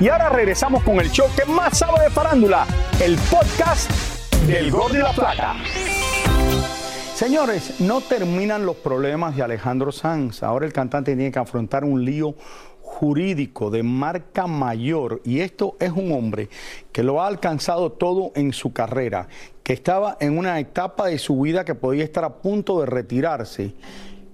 Y 0.00 0.08
ahora 0.08 0.28
regresamos 0.28 0.84
con 0.84 1.00
el 1.00 1.10
show 1.10 1.26
que 1.36 1.44
más 1.50 1.78
sabe 1.78 2.04
de 2.04 2.10
farándula, 2.10 2.66
el 3.00 3.16
podcast 3.30 3.90
del 4.46 4.70
Gol 4.70 4.92
de 4.92 5.00
la 5.00 5.12
Plata. 5.12 5.56
Señores, 7.14 7.80
no 7.80 8.00
terminan 8.00 8.64
los 8.64 8.76
problemas 8.76 9.34
de 9.34 9.42
Alejandro 9.42 9.90
Sanz. 9.90 10.44
Ahora 10.44 10.66
el 10.66 10.72
cantante 10.72 11.16
tiene 11.16 11.32
que 11.32 11.38
afrontar 11.40 11.82
un 11.82 12.04
lío 12.04 12.36
jurídico 12.88 13.70
de 13.70 13.82
marca 13.82 14.46
mayor 14.46 15.20
y 15.24 15.40
esto 15.40 15.76
es 15.78 15.92
un 15.92 16.10
hombre 16.10 16.48
que 16.90 17.02
lo 17.02 17.20
ha 17.20 17.26
alcanzado 17.26 17.92
todo 17.92 18.32
en 18.34 18.52
su 18.52 18.72
carrera, 18.72 19.28
que 19.62 19.74
estaba 19.74 20.16
en 20.20 20.38
una 20.38 20.58
etapa 20.58 21.06
de 21.06 21.18
su 21.18 21.40
vida 21.40 21.64
que 21.64 21.74
podía 21.74 22.02
estar 22.02 22.24
a 22.24 22.38
punto 22.38 22.80
de 22.80 22.86
retirarse 22.86 23.74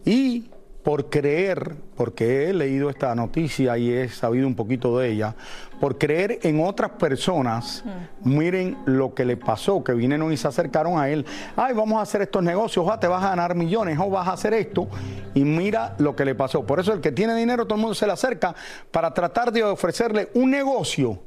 y 0.04 0.44
por 0.84 1.08
creer, 1.08 1.76
porque 1.96 2.48
he 2.48 2.52
leído 2.52 2.90
esta 2.90 3.14
noticia 3.14 3.78
y 3.78 3.90
he 3.90 4.08
sabido 4.10 4.46
un 4.46 4.54
poquito 4.54 4.98
de 4.98 5.10
ella, 5.10 5.34
por 5.80 5.96
creer 5.96 6.40
en 6.42 6.62
otras 6.62 6.90
personas, 6.92 7.82
miren 8.22 8.76
lo 8.84 9.14
que 9.14 9.24
le 9.24 9.38
pasó, 9.38 9.82
que 9.82 9.94
vinieron 9.94 10.30
y 10.30 10.36
se 10.36 10.46
acercaron 10.46 10.98
a 10.98 11.08
él, 11.08 11.24
ay, 11.56 11.74
vamos 11.74 11.98
a 11.98 12.02
hacer 12.02 12.20
estos 12.20 12.42
negocios, 12.42 12.86
ah, 12.90 13.00
te 13.00 13.08
vas 13.08 13.24
a 13.24 13.30
ganar 13.30 13.54
millones, 13.54 13.98
o 13.98 14.10
vas 14.10 14.28
a 14.28 14.34
hacer 14.34 14.52
esto, 14.52 14.86
y 15.32 15.42
mira 15.44 15.94
lo 15.98 16.14
que 16.14 16.26
le 16.26 16.34
pasó. 16.34 16.64
Por 16.66 16.78
eso 16.78 16.92
el 16.92 17.00
que 17.00 17.12
tiene 17.12 17.34
dinero, 17.34 17.64
todo 17.64 17.76
el 17.76 17.80
mundo 17.80 17.94
se 17.94 18.06
le 18.06 18.12
acerca 18.12 18.54
para 18.90 19.14
tratar 19.14 19.52
de 19.52 19.64
ofrecerle 19.64 20.28
un 20.34 20.50
negocio 20.50 21.18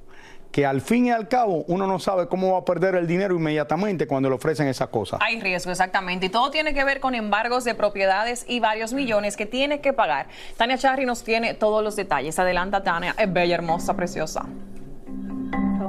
que 0.57 0.65
al 0.65 0.81
fin 0.81 1.05
y 1.05 1.11
al 1.11 1.27
cabo 1.27 1.65
uno 1.67 1.85
no 1.85 1.99
sabe 1.99 2.27
cómo 2.27 2.53
va 2.53 2.57
a 2.57 2.65
perder 2.65 2.95
el 2.95 3.05
dinero 3.05 3.35
inmediatamente 3.35 4.07
cuando 4.07 4.27
le 4.27 4.33
ofrecen 4.33 4.67
esas 4.67 4.87
cosas. 4.87 5.19
Hay 5.21 5.39
riesgo, 5.39 5.69
exactamente. 5.69 6.25
Y 6.25 6.29
todo 6.29 6.49
tiene 6.49 6.73
que 6.73 6.83
ver 6.83 6.99
con 6.99 7.13
embargos 7.13 7.63
de 7.63 7.75
propiedades 7.75 8.43
y 8.47 8.59
varios 8.59 8.91
millones 8.91 9.37
que 9.37 9.45
tiene 9.45 9.81
que 9.81 9.93
pagar. 9.93 10.29
Tania 10.57 10.79
Charri 10.79 11.05
nos 11.05 11.23
tiene 11.23 11.53
todos 11.53 11.83
los 11.83 11.95
detalles. 11.95 12.39
Adelanta, 12.39 12.81
Tania. 12.81 13.13
Es 13.19 13.31
bella, 13.31 13.53
hermosa, 13.53 13.95
preciosa. 13.95 14.47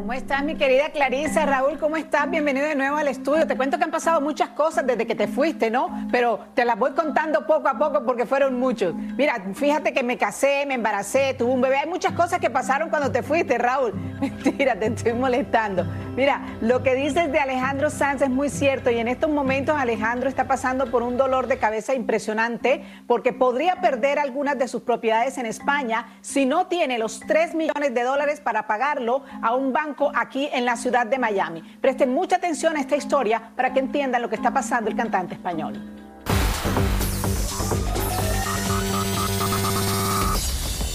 ¿Cómo 0.08 0.18
estás, 0.18 0.42
mi 0.42 0.54
querida 0.54 0.88
Clarisa? 0.88 1.44
Raúl, 1.44 1.78
¿cómo 1.78 1.98
estás? 1.98 2.30
Bienvenido 2.30 2.66
de 2.66 2.74
nuevo 2.74 2.96
al 2.96 3.08
estudio. 3.08 3.46
Te 3.46 3.58
cuento 3.58 3.76
que 3.76 3.84
han 3.84 3.90
pasado 3.90 4.22
muchas 4.22 4.48
cosas 4.48 4.86
desde 4.86 5.06
que 5.06 5.14
te 5.14 5.28
fuiste, 5.28 5.70
¿no? 5.70 6.08
Pero 6.10 6.40
te 6.54 6.64
las 6.64 6.78
voy 6.78 6.92
contando 6.92 7.46
poco 7.46 7.68
a 7.68 7.76
poco 7.76 8.06
porque 8.06 8.24
fueron 8.24 8.58
muchos. 8.58 8.94
Mira, 8.94 9.34
fíjate 9.52 9.92
que 9.92 10.02
me 10.02 10.16
casé, 10.16 10.64
me 10.66 10.72
embaracé, 10.72 11.34
tuve 11.34 11.52
un 11.52 11.60
bebé. 11.60 11.76
Hay 11.76 11.90
muchas 11.90 12.14
cosas 12.14 12.38
que 12.38 12.48
pasaron 12.48 12.88
cuando 12.88 13.12
te 13.12 13.22
fuiste, 13.22 13.58
Raúl. 13.58 13.92
Mentira, 14.18 14.76
te 14.76 14.86
estoy 14.86 15.12
molestando. 15.12 15.84
Mira, 16.18 16.42
lo 16.60 16.82
que 16.82 16.96
dices 16.96 17.30
de 17.30 17.38
Alejandro 17.38 17.90
Sanz 17.90 18.22
es 18.22 18.28
muy 18.28 18.48
cierto 18.48 18.90
y 18.90 18.98
en 18.98 19.06
estos 19.06 19.30
momentos 19.30 19.76
Alejandro 19.78 20.28
está 20.28 20.48
pasando 20.48 20.90
por 20.90 21.04
un 21.04 21.16
dolor 21.16 21.46
de 21.46 21.58
cabeza 21.58 21.94
impresionante 21.94 22.82
porque 23.06 23.32
podría 23.32 23.76
perder 23.76 24.18
algunas 24.18 24.58
de 24.58 24.66
sus 24.66 24.82
propiedades 24.82 25.38
en 25.38 25.46
España 25.46 26.18
si 26.20 26.44
no 26.44 26.66
tiene 26.66 26.98
los 26.98 27.20
3 27.20 27.54
millones 27.54 27.94
de 27.94 28.02
dólares 28.02 28.40
para 28.40 28.66
pagarlo 28.66 29.22
a 29.40 29.54
un 29.54 29.72
banco 29.72 30.10
aquí 30.12 30.48
en 30.52 30.64
la 30.64 30.74
ciudad 30.74 31.06
de 31.06 31.18
Miami. 31.18 31.62
Presten 31.80 32.12
mucha 32.12 32.34
atención 32.34 32.76
a 32.76 32.80
esta 32.80 32.96
historia 32.96 33.52
para 33.54 33.72
que 33.72 33.78
entiendan 33.78 34.20
lo 34.20 34.28
que 34.28 34.34
está 34.34 34.52
pasando 34.52 34.90
el 34.90 34.96
cantante 34.96 35.34
español. 35.34 35.80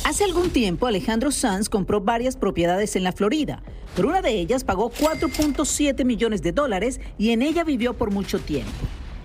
Hace 0.03 0.25
algún 0.25 0.49
tiempo 0.49 0.85
Alejandro 0.85 1.31
Sanz 1.31 1.69
compró 1.69 2.01
varias 2.01 2.35
propiedades 2.35 2.97
en 2.97 3.05
la 3.05 3.13
Florida. 3.13 3.63
Por 3.95 4.07
una 4.07 4.21
de 4.23 4.31
ellas 4.31 4.63
pagó 4.63 4.91
4.7 4.91 6.03
millones 6.03 6.41
de 6.41 6.51
dólares 6.51 6.99
y 7.19 7.29
en 7.29 7.43
ella 7.43 7.63
vivió 7.63 7.93
por 7.93 8.09
mucho 8.09 8.39
tiempo. 8.39 8.71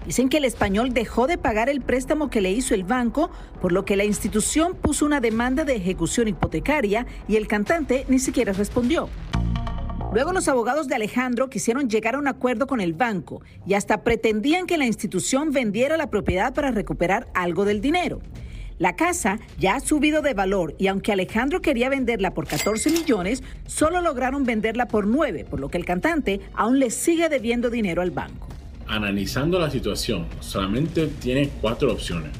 Dicen 0.04 0.28
que 0.28 0.36
el 0.38 0.44
español 0.44 0.92
dejó 0.92 1.26
de 1.26 1.38
pagar 1.38 1.70
el 1.70 1.80
préstamo 1.80 2.28
que 2.28 2.42
le 2.42 2.50
hizo 2.50 2.74
el 2.74 2.84
banco, 2.84 3.30
por 3.62 3.72
lo 3.72 3.84
que 3.84 3.96
la 3.96 4.04
institución 4.04 4.74
puso 4.74 5.06
una 5.06 5.20
demanda 5.20 5.64
de 5.64 5.76
ejecución 5.76 6.28
hipotecaria 6.28 7.06
y 7.28 7.36
el 7.36 7.46
cantante 7.46 8.04
ni 8.08 8.18
siquiera 8.18 8.52
respondió. 8.52 9.08
Luego 10.12 10.32
los 10.32 10.48
abogados 10.48 10.88
de 10.88 10.94
Alejandro 10.94 11.50
quisieron 11.50 11.88
llegar 11.88 12.14
a 12.14 12.18
un 12.18 12.28
acuerdo 12.28 12.66
con 12.66 12.80
el 12.80 12.94
banco 12.94 13.42
y 13.66 13.74
hasta 13.74 14.02
pretendían 14.02 14.66
que 14.66 14.78
la 14.78 14.86
institución 14.86 15.50
vendiera 15.50 15.96
la 15.96 16.10
propiedad 16.10 16.54
para 16.54 16.70
recuperar 16.70 17.28
algo 17.34 17.64
del 17.64 17.80
dinero. 17.80 18.20
La 18.78 18.94
casa 18.94 19.40
ya 19.58 19.74
ha 19.74 19.80
subido 19.80 20.22
de 20.22 20.34
valor 20.34 20.76
y 20.78 20.86
aunque 20.86 21.10
Alejandro 21.10 21.60
quería 21.60 21.88
venderla 21.88 22.32
por 22.32 22.46
14 22.46 22.90
millones, 22.90 23.42
solo 23.66 24.00
lograron 24.00 24.44
venderla 24.44 24.86
por 24.86 25.04
9, 25.04 25.46
por 25.50 25.58
lo 25.58 25.68
que 25.68 25.78
el 25.78 25.84
cantante 25.84 26.40
aún 26.54 26.78
le 26.78 26.90
sigue 26.90 27.28
debiendo 27.28 27.70
dinero 27.70 28.02
al 28.02 28.12
banco. 28.12 28.46
Analizando 28.86 29.58
la 29.58 29.68
situación, 29.68 30.26
solamente 30.38 31.08
tiene 31.08 31.50
cuatro 31.60 31.92
opciones. 31.92 32.30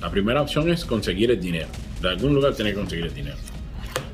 La 0.00 0.10
primera 0.10 0.40
opción 0.40 0.70
es 0.70 0.86
conseguir 0.86 1.30
el 1.30 1.40
dinero. 1.40 1.68
De 2.00 2.08
algún 2.08 2.34
lugar 2.34 2.54
tiene 2.54 2.70
que 2.70 2.78
conseguir 2.78 3.04
el 3.04 3.14
dinero. 3.14 3.36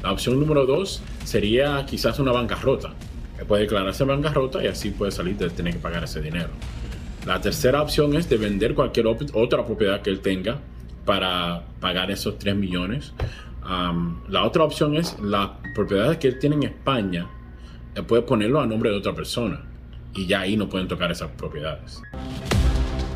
La 0.03 0.11
opción 0.11 0.39
número 0.41 0.67
dos 0.67 1.01
sería 1.25 1.87
quizás 1.87 2.19
una 2.19 2.33
bancarrota. 2.33 2.93
Puede 3.47 3.63
declararse 3.63 4.03
bancarrota 4.03 4.63
y 4.65 4.67
así 4.67 4.91
puede 4.91 5.13
salir 5.13 5.37
de 5.37 5.49
tener 5.49 5.75
que 5.75 5.79
pagar 5.79 6.03
ese 6.03 6.21
dinero. 6.21 6.51
La 7.25 7.41
tercera 7.41 7.81
opción 7.81 8.17
es 8.17 8.29
de 8.29 8.37
vender 8.37 8.75
cualquier 8.75 9.07
otra 9.07 9.65
propiedad 9.65 10.03
que 10.03 10.11
él 10.11 10.21
tenga 10.21 10.59
para 11.09 11.63
pagar 11.81 12.11
esos 12.11 12.39
3 12.39 12.55
millones. 12.55 13.15
La 14.29 14.45
otra 14.45 14.63
opción 14.63 14.95
es 14.95 15.19
las 15.19 15.53
propiedades 15.75 16.19
que 16.19 16.29
él 16.29 16.39
tiene 16.39 16.57
en 16.57 16.65
España, 16.65 17.27
él 17.95 18.05
puede 18.05 18.21
ponerlo 18.21 18.61
a 18.61 18.67
nombre 18.67 18.91
de 18.91 18.97
otra 18.97 19.15
persona 19.15 19.65
y 20.15 20.27
ya 20.27 20.41
ahí 20.41 20.59
no 20.59 20.69
pueden 20.69 20.87
tocar 20.87 21.11
esas 21.11 21.31
propiedades. 21.31 22.03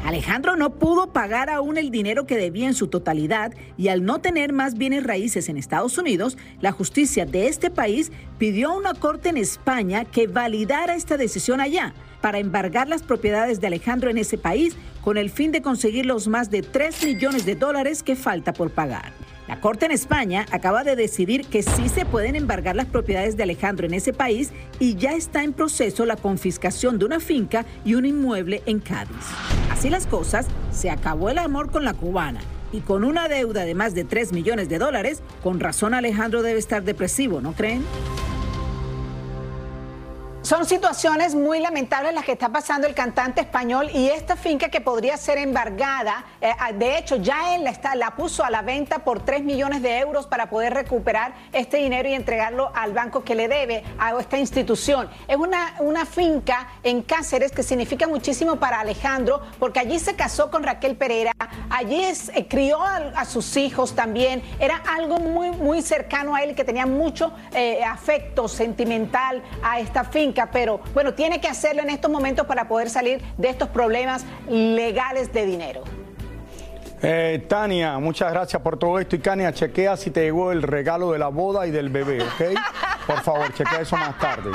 Alejandro 0.06 0.56
no 0.56 0.70
pudo 0.78 1.12
pagar 1.12 1.50
aún 1.50 1.76
el 1.76 1.90
dinero 1.90 2.26
que 2.26 2.38
debía 2.38 2.66
en 2.66 2.72
su 2.72 2.88
totalidad 2.88 3.52
y 3.76 3.88
al 3.88 4.04
no 4.04 4.22
tener 4.22 4.54
más 4.54 4.78
bienes 4.78 5.04
raíces 5.04 5.50
en 5.50 5.58
Estados 5.58 5.99
Unidos, 5.99 6.38
la 6.62 6.72
justicia 6.72 7.26
de 7.26 7.46
este 7.46 7.70
país 7.70 8.11
pidió 8.38 8.70
a 8.70 8.76
una 8.76 8.94
corte 8.94 9.28
en 9.28 9.37
España 9.37 10.06
que 10.06 10.28
validara 10.28 10.94
esta 10.94 11.18
decisión 11.18 11.61
allá 11.61 11.92
para 12.22 12.38
embargar 12.38 12.88
las 12.88 13.02
propiedades 13.02 13.60
de 13.60 13.66
Alejandro 13.66 14.08
en 14.08 14.16
ese 14.16 14.38
país 14.38 14.76
con 15.02 15.18
el 15.18 15.28
fin 15.28 15.52
de 15.52 15.60
conseguir 15.60 16.06
los 16.06 16.28
más 16.28 16.50
de 16.50 16.62
3 16.62 17.04
millones 17.04 17.44
de 17.44 17.56
dólares 17.56 18.02
que 18.02 18.16
falta 18.16 18.54
por 18.54 18.70
pagar. 18.70 19.12
La 19.48 19.60
Corte 19.60 19.84
en 19.84 19.92
España 19.92 20.46
acaba 20.52 20.84
de 20.84 20.96
decidir 20.96 21.44
que 21.44 21.62
sí 21.62 21.88
se 21.88 22.06
pueden 22.06 22.36
embargar 22.36 22.76
las 22.76 22.86
propiedades 22.86 23.36
de 23.36 23.42
Alejandro 23.42 23.86
en 23.86 23.92
ese 23.92 24.12
país 24.12 24.50
y 24.78 24.94
ya 24.94 25.12
está 25.12 25.42
en 25.42 25.52
proceso 25.52 26.06
la 26.06 26.16
confiscación 26.16 26.98
de 26.98 27.04
una 27.04 27.20
finca 27.20 27.66
y 27.84 27.94
un 27.96 28.06
inmueble 28.06 28.62
en 28.66 28.78
Cádiz. 28.78 29.26
Así 29.70 29.90
las 29.90 30.06
cosas, 30.06 30.46
se 30.70 30.90
acabó 30.90 31.28
el 31.28 31.38
amor 31.38 31.70
con 31.70 31.84
la 31.84 31.92
cubana 31.92 32.40
y 32.72 32.80
con 32.80 33.04
una 33.04 33.28
deuda 33.28 33.64
de 33.64 33.74
más 33.74 33.94
de 33.94 34.04
3 34.04 34.32
millones 34.32 34.68
de 34.68 34.78
dólares, 34.78 35.22
con 35.42 35.60
razón 35.60 35.92
Alejandro 35.92 36.42
debe 36.42 36.60
estar 36.60 36.84
depresivo, 36.84 37.40
¿no 37.40 37.52
creen? 37.52 37.84
Son 40.42 40.66
situaciones 40.66 41.37
muy 41.37 41.61
lamentables 41.61 42.12
las 42.12 42.25
que 42.25 42.32
está 42.32 42.49
pasando 42.49 42.88
el 42.88 42.94
cantante 42.94 43.40
español 43.40 43.88
y 43.94 44.08
esta 44.08 44.34
finca 44.34 44.70
que 44.70 44.80
podría 44.80 45.16
ser 45.16 45.38
embargada, 45.38 46.25
eh, 46.40 46.52
de 46.75 46.99
hecho 46.99 47.14
ya 47.14 47.54
él 47.54 47.62
la, 47.94 48.16
puso 48.16 48.42
a 48.42 48.50
la 48.50 48.61
venta 48.61 49.04
por 49.04 49.25
3 49.25 49.44
millones 49.44 49.82
de 49.82 50.00
euros 50.00 50.26
para 50.26 50.50
poder 50.50 50.75
recuperar 50.75 51.32
este 51.52 51.76
dinero 51.76 52.08
y 52.08 52.14
entregarlo 52.14 52.72
al 52.75 52.92
banco 52.92 53.22
que 53.22 53.37
le 53.37 53.46
debe 53.46 53.84
a 54.00 54.18
esta 54.18 54.37
institución. 54.37 55.08
Es 55.28 55.37
una, 55.37 55.76
una 55.78 56.06
finca 56.06 56.66
en 56.82 57.02
Cáceres 57.02 57.52
que 57.52 57.62
significa 57.62 58.08
muchísimo 58.08 58.56
para 58.56 58.80
Alejandro 58.80 59.42
porque 59.61 59.78
allí 59.78 60.00
se 60.00 60.16
casó 60.16 60.50
con 60.50 60.64
Raquel 60.64 60.96
Pereira, 60.96 61.30
allí 61.70 62.02
eh, 62.02 62.49
crió 62.49 62.82
a, 62.82 63.25
sus 63.26 63.56
hijos 63.56 63.94
también, 63.94 64.42
era 64.58 64.82
algo 64.92 65.18
muy, 65.18 65.52
muy 65.52 65.82
cercano 65.82 66.34
a 66.34 66.42
él 66.42 66.56
que 66.56 66.64
tenía 66.64 66.84
mucho 66.84 67.32
eh, 67.54 67.84
afecto 67.84 68.49
sentimental 68.49 69.40
a 69.62 69.78
esta 69.78 70.02
finca 70.02 70.31
pero 70.52 70.80
bueno, 70.94 71.14
tiene 71.14 71.40
que 71.40 71.48
hacerlo 71.48 71.82
en 71.82 71.90
estos 71.90 72.10
momentos 72.10 72.46
para 72.46 72.68
poder 72.68 72.90
salir 72.90 73.22
de 73.36 73.48
estos 73.48 73.68
problemas 73.68 74.24
legales 74.48 75.32
de 75.32 75.46
dinero. 75.46 76.01
Eh, 77.04 77.44
Tania, 77.49 77.99
muchas 77.99 78.32
gracias 78.32 78.62
por 78.62 78.78
todo 78.78 79.00
esto. 79.00 79.16
Y 79.16 79.18
Tania, 79.18 79.52
chequea 79.52 79.97
si 79.97 80.11
te 80.11 80.23
llegó 80.23 80.52
el 80.52 80.62
regalo 80.62 81.11
de 81.11 81.18
la 81.18 81.28
boda 81.28 81.66
y 81.66 81.73
del 81.73 81.88
bebé, 81.88 82.23
¿ok? 82.23 82.56
Por 83.06 83.21
favor, 83.23 83.52
chequea 83.52 83.80
eso 83.80 83.97
más 83.97 84.16
tarde. 84.18 84.50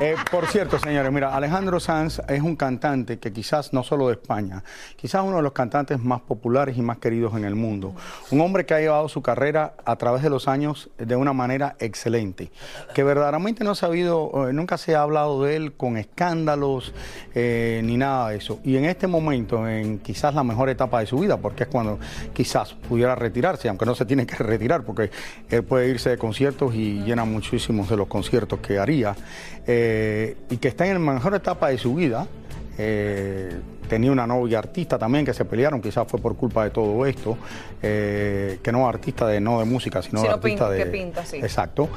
Eh, 0.00 0.14
por 0.30 0.46
cierto, 0.46 0.78
señores, 0.78 1.12
mira, 1.12 1.36
Alejandro 1.36 1.78
Sanz 1.78 2.22
es 2.26 2.40
un 2.40 2.56
cantante 2.56 3.18
que 3.18 3.34
quizás 3.34 3.74
no 3.74 3.82
solo 3.82 4.06
de 4.06 4.14
España, 4.14 4.64
quizás 4.96 5.22
uno 5.22 5.36
de 5.36 5.42
los 5.42 5.52
cantantes 5.52 6.02
más 6.02 6.22
populares 6.22 6.78
y 6.78 6.80
más 6.80 6.96
queridos 6.96 7.34
en 7.36 7.44
el 7.44 7.54
mundo. 7.54 7.94
Un 8.30 8.40
hombre 8.40 8.64
que 8.64 8.72
ha 8.72 8.80
llevado 8.80 9.10
su 9.10 9.20
carrera 9.20 9.74
a 9.84 9.96
través 9.96 10.22
de 10.22 10.30
los 10.30 10.48
años 10.48 10.88
de 10.96 11.16
una 11.16 11.34
manera 11.34 11.76
excelente, 11.80 12.50
que 12.94 13.04
verdaderamente 13.04 13.62
no 13.62 13.72
ha 13.72 13.74
sabido, 13.74 14.48
eh, 14.48 14.54
nunca 14.54 14.78
se 14.78 14.94
ha 14.94 15.02
hablado 15.02 15.42
de 15.42 15.56
él 15.56 15.74
con 15.74 15.98
escándalos 15.98 16.94
ni 17.34 17.96
nada 17.98 18.30
de 18.30 18.38
eso. 18.38 18.58
Y 18.64 18.76
en 18.76 18.86
este 18.86 19.06
momento, 19.06 19.68
en 19.68 19.98
quizás 19.98 20.34
la 20.34 20.44
mejor 20.44 20.70
etapa 20.70 21.00
de 21.00 21.06
su 21.06 21.18
vida, 21.18 21.36
porque 21.36 21.64
es 21.64 21.68
cuando 21.68 21.89
quizás 22.32 22.74
pudiera 22.74 23.14
retirarse, 23.14 23.68
aunque 23.68 23.86
no 23.86 23.94
se 23.94 24.04
tiene 24.04 24.26
que 24.26 24.36
retirar 24.42 24.82
porque 24.84 25.10
él 25.48 25.64
puede 25.64 25.88
irse 25.88 26.10
de 26.10 26.18
conciertos 26.18 26.74
y 26.74 27.02
llena 27.04 27.24
muchísimos 27.24 27.88
de 27.88 27.96
los 27.96 28.08
conciertos 28.08 28.60
que 28.60 28.78
haría, 28.78 29.16
eh, 29.66 30.36
y 30.50 30.56
que 30.56 30.68
está 30.68 30.86
en 30.86 31.04
la 31.04 31.12
mejor 31.12 31.34
etapa 31.34 31.68
de 31.68 31.78
su 31.78 31.94
vida. 31.94 32.26
Eh, 32.78 33.50
tenía 33.88 34.10
una 34.12 34.26
novia 34.26 34.58
artista 34.58 34.96
también 34.96 35.24
que 35.24 35.34
se 35.34 35.44
pelearon, 35.44 35.82
quizás 35.82 36.06
fue 36.06 36.20
por 36.20 36.36
culpa 36.36 36.64
de 36.64 36.70
todo 36.70 37.04
esto, 37.04 37.36
eh, 37.82 38.58
que 38.62 38.72
no 38.72 38.88
artista 38.88 39.26
de 39.26 39.40
no 39.40 39.58
de 39.58 39.64
música, 39.64 40.00
sino, 40.00 40.22
de 40.22 40.28
artista 40.28 40.70
de 40.70 40.86
pinta, 40.86 41.26
sí. 41.26 41.36
Exacto. 41.36 41.88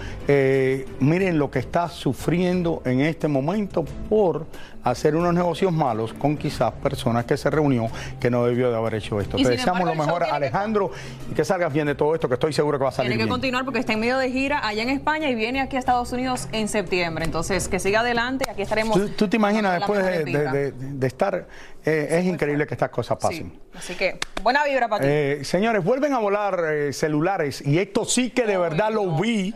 miren 1.00 1.38
lo 1.38 1.51
que 1.51 1.59
está 1.59 1.88
sufriendo 1.88 2.81
en 2.85 3.01
este 3.01 3.27
momento 3.27 3.85
por 4.09 4.47
hacer 4.83 5.15
unos 5.15 5.33
negocios 5.33 5.71
malos 5.71 6.13
con 6.13 6.37
quizás 6.37 6.71
personas 6.73 7.25
que 7.25 7.37
se 7.37 7.49
reunió 7.49 7.87
que 8.19 8.29
no 8.29 8.45
debió 8.45 8.69
de 8.69 8.77
haber 8.77 8.95
hecho 8.95 9.19
esto. 9.19 9.37
Te 9.37 9.47
deseamos 9.49 9.85
lo 9.85 9.95
mejor, 9.95 10.23
Alejandro, 10.23 10.91
y 11.31 11.33
que 11.33 11.45
salgas 11.45 11.71
bien 11.71 11.87
de 11.87 11.95
todo 11.95 12.13
esto, 12.15 12.27
que 12.27 12.35
estoy 12.35 12.53
seguro 12.53 12.77
que 12.77 12.83
va 12.83 12.89
a 12.89 12.93
salir 12.93 13.11
Tiene 13.11 13.23
que 13.23 13.29
continuar 13.29 13.63
porque 13.63 13.79
está 13.79 13.93
en 13.93 13.99
medio 13.99 14.17
de 14.17 14.29
gira 14.31 14.65
allá 14.65 14.83
en 14.83 14.89
España 14.89 15.29
y 15.29 15.35
viene 15.35 15.61
aquí 15.61 15.75
a 15.75 15.79
Estados 15.79 16.11
Unidos 16.11 16.47
en 16.51 16.67
septiembre. 16.67 17.25
Entonces, 17.25 17.67
que 17.67 17.79
siga 17.79 18.01
adelante, 18.01 18.45
aquí 18.49 18.61
estaremos. 18.61 19.15
¿Tú, 19.15 19.27
te 19.27 19.37
imaginas 19.37 19.79
después 19.79 20.03
de, 20.03 21.07
estar 21.07 21.47
eh, 21.85 22.07
es 22.19 22.25
increíble 22.25 22.65
que 22.65 22.73
estas 22.75 22.89
cosas 22.89 23.17
pasen. 23.17 23.59
Así 23.75 23.95
que 23.95 24.19
buena 24.41 24.63
vibra 24.63 24.87
para 24.87 25.03
ti. 25.03 25.07
Eh, 25.09 25.39
señores, 25.43 25.83
vuelven 25.83 26.13
a 26.13 26.19
volar 26.19 26.63
eh, 26.71 26.93
celulares 26.93 27.65
y 27.65 27.79
esto 27.79 28.05
sí 28.05 28.29
que 28.29 28.45
de 28.45 28.57
verdad 28.57 28.91
lo 28.91 29.17
vi. 29.17 29.53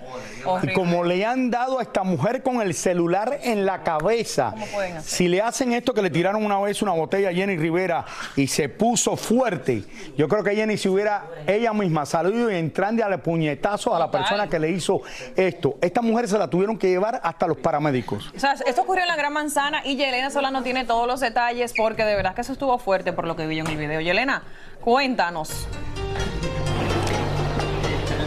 Y 0.63 0.73
como 0.73 1.03
le 1.03 1.25
han 1.25 1.51
dado 1.51 1.79
a 1.79 1.83
esta 1.83 2.03
mujer 2.03 2.41
con 2.41 2.61
el 2.61 2.73
celular 2.73 3.39
en 3.43 3.65
la 3.65 3.83
cabeza. 3.83 4.55
Si 5.01 5.27
le 5.27 5.41
hacen 5.41 5.73
esto 5.73 5.93
que 5.93 6.01
le 6.01 6.09
tiraron 6.09 6.43
una 6.43 6.59
vez 6.59 6.81
una 6.81 6.93
botella 6.93 7.29
a 7.29 7.33
Jenny 7.33 7.57
Rivera 7.57 8.05
y 8.35 8.47
se 8.47 8.69
puso 8.69 9.15
fuerte, 9.15 9.83
yo 10.17 10.27
creo 10.27 10.43
que 10.43 10.55
Jenny 10.55 10.77
si 10.77 10.89
hubiera 10.89 11.25
ella 11.45 11.73
misma 11.73 12.05
salido 12.05 12.51
y 12.51 12.55
entrando 12.55 13.03
a 13.05 13.17
puñetazo 13.17 13.95
a 13.95 13.99
la 13.99 14.09
persona 14.09 14.47
que 14.47 14.59
le 14.59 14.71
hizo 14.71 15.01
esto. 15.35 15.77
Esta 15.81 16.01
mujer 16.01 16.27
se 16.27 16.37
la 16.37 16.49
tuvieron 16.49 16.77
que 16.77 16.87
llevar 16.87 17.19
hasta 17.23 17.47
los 17.47 17.57
paramédicos. 17.57 18.31
O 18.35 18.39
sea, 18.39 18.53
esto 18.65 18.81
ocurrió 18.81 19.03
en 19.03 19.09
la 19.09 19.15
Gran 19.15 19.33
Manzana 19.33 19.81
y 19.85 19.95
Yelena 19.95 20.29
no 20.51 20.63
tiene 20.63 20.85
todos 20.85 21.07
los 21.07 21.19
detalles 21.19 21.73
porque 21.75 22.03
de 22.03 22.15
verdad 22.17 22.35
que 22.35 22.41
eso 22.41 22.53
estuvo 22.53 22.77
fuerte 22.77 23.13
por 23.13 23.25
lo 23.25 23.35
que 23.35 23.47
vi 23.47 23.59
en 23.59 23.67
el 23.67 23.77
video. 23.77 24.01
Yelena, 24.01 24.43
cuéntanos. 24.81 25.67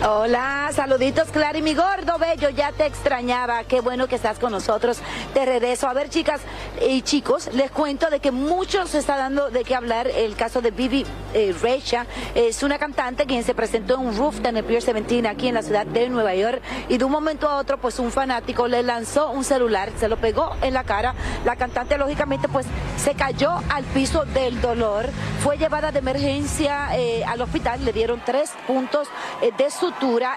Hola, 0.02 0.70
saluditos, 0.74 1.28
Clary, 1.28 1.60
mi 1.60 1.74
gordo 1.74 2.16
bello, 2.18 2.48
ya 2.48 2.72
te 2.72 2.86
extrañaba, 2.86 3.64
qué 3.64 3.82
bueno 3.82 4.08
que 4.08 4.14
estás 4.14 4.38
con 4.38 4.50
nosotros, 4.50 4.98
te 5.34 5.44
regreso. 5.44 5.88
A 5.88 5.92
ver, 5.92 6.08
chicas 6.08 6.40
y 6.88 7.02
chicos, 7.02 7.50
les 7.52 7.70
cuento 7.70 8.08
de 8.08 8.18
que 8.18 8.30
mucho 8.30 8.86
se 8.86 8.96
está 8.96 9.18
dando 9.18 9.50
de 9.50 9.62
qué 9.62 9.74
hablar 9.74 10.06
el 10.06 10.36
caso 10.36 10.62
de 10.62 10.70
Bibi 10.70 11.04
eh, 11.34 11.54
Recha, 11.60 12.06
es 12.34 12.62
una 12.62 12.78
cantante 12.78 13.26
quien 13.26 13.44
se 13.44 13.54
presentó 13.54 13.96
en 13.96 14.06
un 14.06 14.16
roof 14.16 14.42
en 14.42 14.56
el 14.56 14.64
Pier 14.64 14.82
17 14.82 15.28
aquí 15.28 15.48
en 15.48 15.54
la 15.54 15.62
ciudad 15.62 15.84
de 15.84 16.08
Nueva 16.08 16.34
York 16.34 16.62
y 16.88 16.96
de 16.96 17.04
un 17.04 17.12
momento 17.12 17.46
a 17.46 17.56
otro 17.56 17.76
pues 17.76 17.98
un 17.98 18.10
fanático 18.10 18.68
le 18.68 18.82
lanzó 18.82 19.30
un 19.30 19.44
celular, 19.44 19.90
se 19.98 20.08
lo 20.08 20.16
pegó 20.16 20.56
en 20.62 20.72
la 20.72 20.84
cara, 20.84 21.14
la 21.44 21.56
cantante 21.56 21.98
lógicamente 21.98 22.48
pues 22.48 22.64
se 22.96 23.14
cayó 23.14 23.52
al 23.68 23.84
piso 23.84 24.24
del 24.24 24.62
dolor, 24.62 25.10
fue 25.42 25.58
llevada 25.58 25.92
de 25.92 25.98
emergencia 25.98 26.96
eh, 26.96 27.22
al 27.22 27.42
hospital, 27.42 27.84
le 27.84 27.92
dieron 27.92 28.22
tres 28.24 28.50
puntos 28.66 29.06
eh, 29.42 29.52
de 29.58 29.70
su 29.70 29.89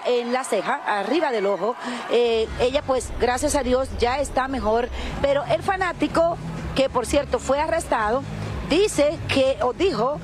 en 0.06 0.32
la 0.32 0.44
ceja, 0.44 0.80
arriba 0.86 1.30
del 1.30 1.46
ojo. 1.46 1.76
Eh, 2.10 2.48
ella 2.60 2.82
pues, 2.82 3.10
gracias 3.20 3.54
a 3.54 3.62
Dios, 3.62 3.88
ya 3.98 4.20
está 4.20 4.48
mejor. 4.48 4.88
Pero 5.22 5.44
el 5.44 5.62
fanático, 5.62 6.36
que 6.74 6.88
por 6.88 7.06
cierto 7.06 7.38
fue 7.38 7.60
arrestado, 7.60 8.22
dice 8.68 9.18
que, 9.28 9.56
o 9.62 9.72
dijo, 9.72 10.18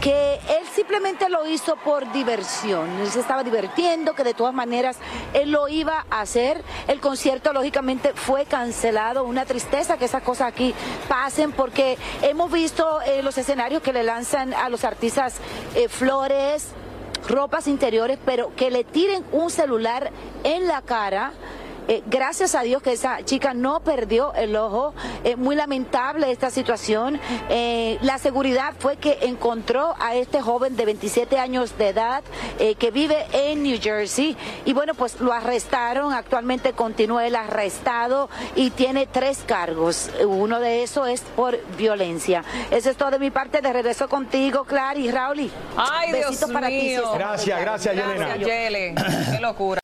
que 0.00 0.34
él 0.34 0.66
simplemente 0.74 1.28
lo 1.28 1.46
hizo 1.46 1.74
por 1.76 2.12
diversión, 2.12 2.88
él 3.00 3.08
se 3.08 3.20
estaba 3.20 3.42
divirtiendo, 3.42 4.14
que 4.14 4.24
de 4.24 4.34
todas 4.34 4.54
maneras 4.54 4.98
él 5.32 5.50
lo 5.50 5.68
iba 5.68 6.04
a 6.10 6.20
hacer. 6.20 6.62
El 6.86 7.00
concierto 7.00 7.52
lógicamente 7.52 8.12
fue 8.14 8.44
cancelado, 8.44 9.24
una 9.24 9.46
tristeza 9.46 9.96
que 9.96 10.04
esas 10.04 10.22
cosas 10.22 10.48
aquí 10.48 10.74
pasen 11.08 11.52
porque 11.52 11.96
hemos 12.22 12.52
visto 12.52 13.00
eh, 13.02 13.22
los 13.22 13.38
escenarios 13.38 13.82
que 13.82 13.92
le 13.92 14.02
lanzan 14.02 14.52
a 14.54 14.68
los 14.68 14.84
artistas 14.84 15.36
eh, 15.74 15.88
flores, 15.88 16.68
ropas 17.28 17.66
interiores, 17.66 18.18
pero 18.24 18.54
que 18.54 18.70
le 18.70 18.84
tiren 18.84 19.24
un 19.32 19.50
celular 19.50 20.10
en 20.44 20.66
la 20.66 20.82
cara 20.82 21.32
eh, 21.88 22.02
gracias 22.06 22.54
a 22.54 22.62
Dios 22.62 22.82
que 22.82 22.92
esa 22.92 23.24
chica 23.24 23.54
no 23.54 23.80
perdió 23.80 24.34
el 24.34 24.56
ojo. 24.56 24.94
Eh, 25.24 25.36
muy 25.36 25.54
lamentable 25.56 26.30
esta 26.30 26.50
situación. 26.50 27.20
Eh, 27.48 27.98
la 28.02 28.18
seguridad 28.18 28.74
fue 28.78 28.96
que 28.96 29.18
encontró 29.22 29.94
a 30.00 30.14
este 30.14 30.40
joven 30.40 30.76
de 30.76 30.84
27 30.84 31.38
años 31.38 31.76
de 31.78 31.88
edad 31.88 32.22
que 32.78 32.90
vive 32.90 33.26
en 33.32 33.62
New 33.62 33.78
Jersey. 33.80 34.36
Y 34.64 34.72
bueno, 34.72 34.94
pues 34.94 35.20
lo 35.20 35.32
arrestaron. 35.32 36.12
Actualmente 36.12 36.72
continúa 36.72 37.26
el 37.26 37.36
arrestado 37.36 38.28
y 38.54 38.70
tiene 38.70 39.06
tres 39.06 39.44
cargos. 39.46 40.10
Uno 40.26 40.60
de 40.60 40.82
esos 40.82 41.08
es 41.08 41.20
por 41.20 41.58
violencia. 41.76 42.44
Eso 42.70 42.90
es 42.90 42.96
todo 42.96 43.10
de 43.10 43.18
mi 43.18 43.30
parte. 43.30 43.60
De 43.60 43.72
regreso 43.72 44.08
contigo, 44.08 44.64
Clara 44.64 44.98
y 44.98 45.10
Raúl. 45.10 45.50
Ay, 45.76 46.12
Besitos 46.12 46.50
para 46.50 46.68
ti. 46.68 46.96
Gracias, 47.14 47.60
gracias, 47.60 47.94
Yelena. 47.94 48.36
Gracias, 48.36 49.30
Qué 49.32 49.40
locura. 49.40 49.80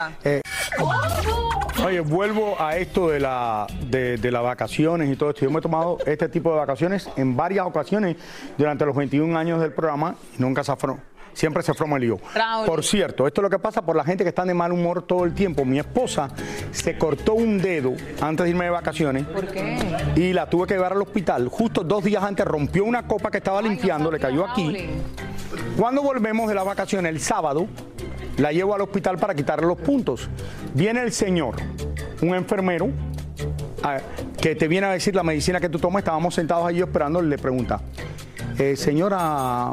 Oye, 1.93 2.01
vuelvo 2.01 2.57
a 2.59 2.79
esto 2.79 3.11
de, 3.11 3.21
la, 3.21 3.67
de, 3.91 4.31
las 4.31 4.43
vacaciones 4.43 5.13
y 5.13 5.17
todo 5.17 5.29
esto. 5.29 5.43
Yo 5.43 5.51
me 5.51 5.59
he 5.59 5.61
tomado 5.61 5.99
este 6.07 6.27
tipo 6.27 6.51
de 6.51 6.57
vacaciones 6.57 7.11
en 7.17 7.37
varias 7.37 7.67
ocasiones 7.67 8.17
durante 8.57 8.87
los 8.87 8.97
21 8.97 9.39
años 9.39 9.61
del 9.61 9.75
programa 9.75 10.15
y 10.39 10.41
nunca 10.41 10.65
se 10.65 10.73
afronó 10.73 11.01
siempre 11.35 11.63
se 11.63 11.73
forma 11.75 11.97
el 11.97 12.03
lío. 12.03 12.19
Por 12.67 12.85
cierto, 12.85 13.27
esto 13.27 13.41
es 13.41 13.43
lo 13.43 13.51
que 13.51 13.59
pasa 13.59 13.83
por 13.83 13.97
la 13.97 14.05
gente 14.05 14.23
que 14.23 14.29
está 14.29 14.45
de 14.45 14.53
mal 14.53 14.73
humor 14.73 15.03
todo 15.03 15.25
el 15.25 15.35
tiempo. 15.35 15.65
Mi 15.65 15.79
esposa 15.79 16.29
se 16.71 16.99
cortó 16.99 17.35
un 17.35 17.59
dedo 17.59 17.95
antes 18.21 18.45
de 18.45 18.51
irme 18.51 18.65
de 18.65 18.71
vacaciones. 18.71 19.25
¿Por 19.25 19.47
qué? 19.49 19.79
Y 20.17 20.33
la 20.35 20.49
tuve 20.49 20.67
que 20.67 20.75
llevar 20.75 20.93
al 20.93 21.01
hospital. 21.01 21.49
Justo 21.49 21.85
dos 21.85 22.05
días 22.05 22.23
antes 22.23 22.45
rompió 22.45 22.85
una 22.85 23.07
copa 23.07 23.31
que 23.31 23.39
estaba 23.39 23.63
limpiando, 23.63 24.11
le 24.11 24.19
cayó 24.19 24.47
aquí. 24.47 24.91
Cuando 25.79 26.03
volvemos 26.03 26.49
de 26.49 26.55
las 26.55 26.65
vacaciones 26.65 27.11
el 27.11 27.21
sábado, 27.21 27.67
la 28.43 28.51
llevo 28.51 28.75
al 28.75 28.81
hospital 28.81 29.19
para 29.19 29.37
quitarle 29.37 29.69
los 29.69 29.79
puntos. 29.79 30.29
Viene 30.75 31.01
el 31.01 31.13
señor, 31.13 31.55
un 32.21 32.35
enfermero, 32.35 32.91
que 34.41 34.57
te 34.57 34.67
viene 34.67 34.89
a 34.89 34.91
decir 34.91 35.15
la 35.15 35.23
medicina 35.23 35.61
que 35.61 35.69
tú 35.69 35.79
tomas. 35.79 36.01
Estábamos 36.01 36.35
sentados 36.35 36.67
allí 36.67 36.81
esperando, 36.81 37.23
le 37.23 37.39
pregunta, 37.39 37.81
eh, 38.59 38.75
señora, 38.75 39.71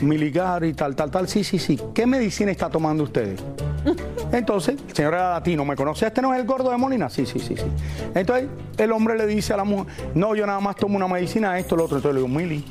miligar 0.00 0.64
y 0.64 0.72
tal, 0.72 0.96
tal, 0.96 1.12
tal. 1.12 1.28
Sí, 1.28 1.44
sí, 1.44 1.60
sí. 1.60 1.78
¿Qué 1.94 2.04
medicina 2.04 2.50
está 2.50 2.68
tomando 2.68 3.04
usted? 3.04 3.38
Entonces, 4.32 4.80
el 4.88 4.96
señor 4.96 5.14
era 5.14 5.34
latino, 5.34 5.64
¿me 5.64 5.76
conoce? 5.76 6.04
¿Este 6.04 6.20
no 6.20 6.34
es 6.34 6.40
el 6.40 6.46
gordo 6.46 6.72
de 6.72 6.78
Molina? 6.78 7.08
Sí, 7.08 7.24
sí, 7.24 7.38
sí, 7.38 7.54
sí. 7.56 7.66
Entonces, 8.16 8.48
el 8.78 8.90
hombre 8.90 9.16
le 9.16 9.28
dice 9.28 9.54
a 9.54 9.58
la 9.58 9.64
mujer, 9.64 9.86
no, 10.16 10.34
yo 10.34 10.44
nada 10.44 10.58
más 10.58 10.74
tomo 10.74 10.96
una 10.96 11.06
medicina, 11.06 11.56
esto, 11.56 11.76
lo 11.76 11.84
otro. 11.84 11.98
Entonces 11.98 12.20
le 12.20 12.26
digo, 12.26 12.36
Mili, 12.36 12.64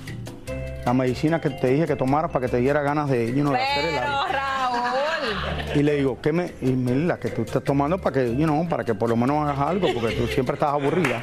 la 0.85 0.93
medicina 0.93 1.39
que 1.41 1.49
te 1.49 1.67
dije 1.67 1.85
que 1.87 1.95
tomaras 1.95 2.31
para 2.31 2.45
que 2.45 2.51
te 2.51 2.57
diera 2.57 2.81
ganas 2.81 3.09
de, 3.09 3.27
you 3.33 3.41
know, 3.41 3.53
de 3.53 3.59
hacer 3.61 3.85
el 3.85 3.95
Raúl. 3.99 5.75
y 5.75 5.83
le 5.83 5.95
digo, 5.95 6.17
¿qué 6.21 6.31
me, 6.33 6.53
y 6.61 6.65
Mili, 6.71 7.05
la 7.05 7.19
que 7.19 7.29
tú 7.29 7.43
estás 7.43 7.63
tomando 7.63 7.97
para 7.99 8.13
que, 8.15 8.35
you 8.35 8.43
know, 8.45 8.67
para 8.67 8.83
que 8.83 8.93
por 8.95 9.09
lo 9.09 9.15
menos 9.15 9.47
hagas 9.47 9.59
algo, 9.67 9.87
porque 9.93 10.15
tú 10.15 10.27
siempre 10.27 10.55
estás 10.55 10.69
aburrida. 10.73 11.21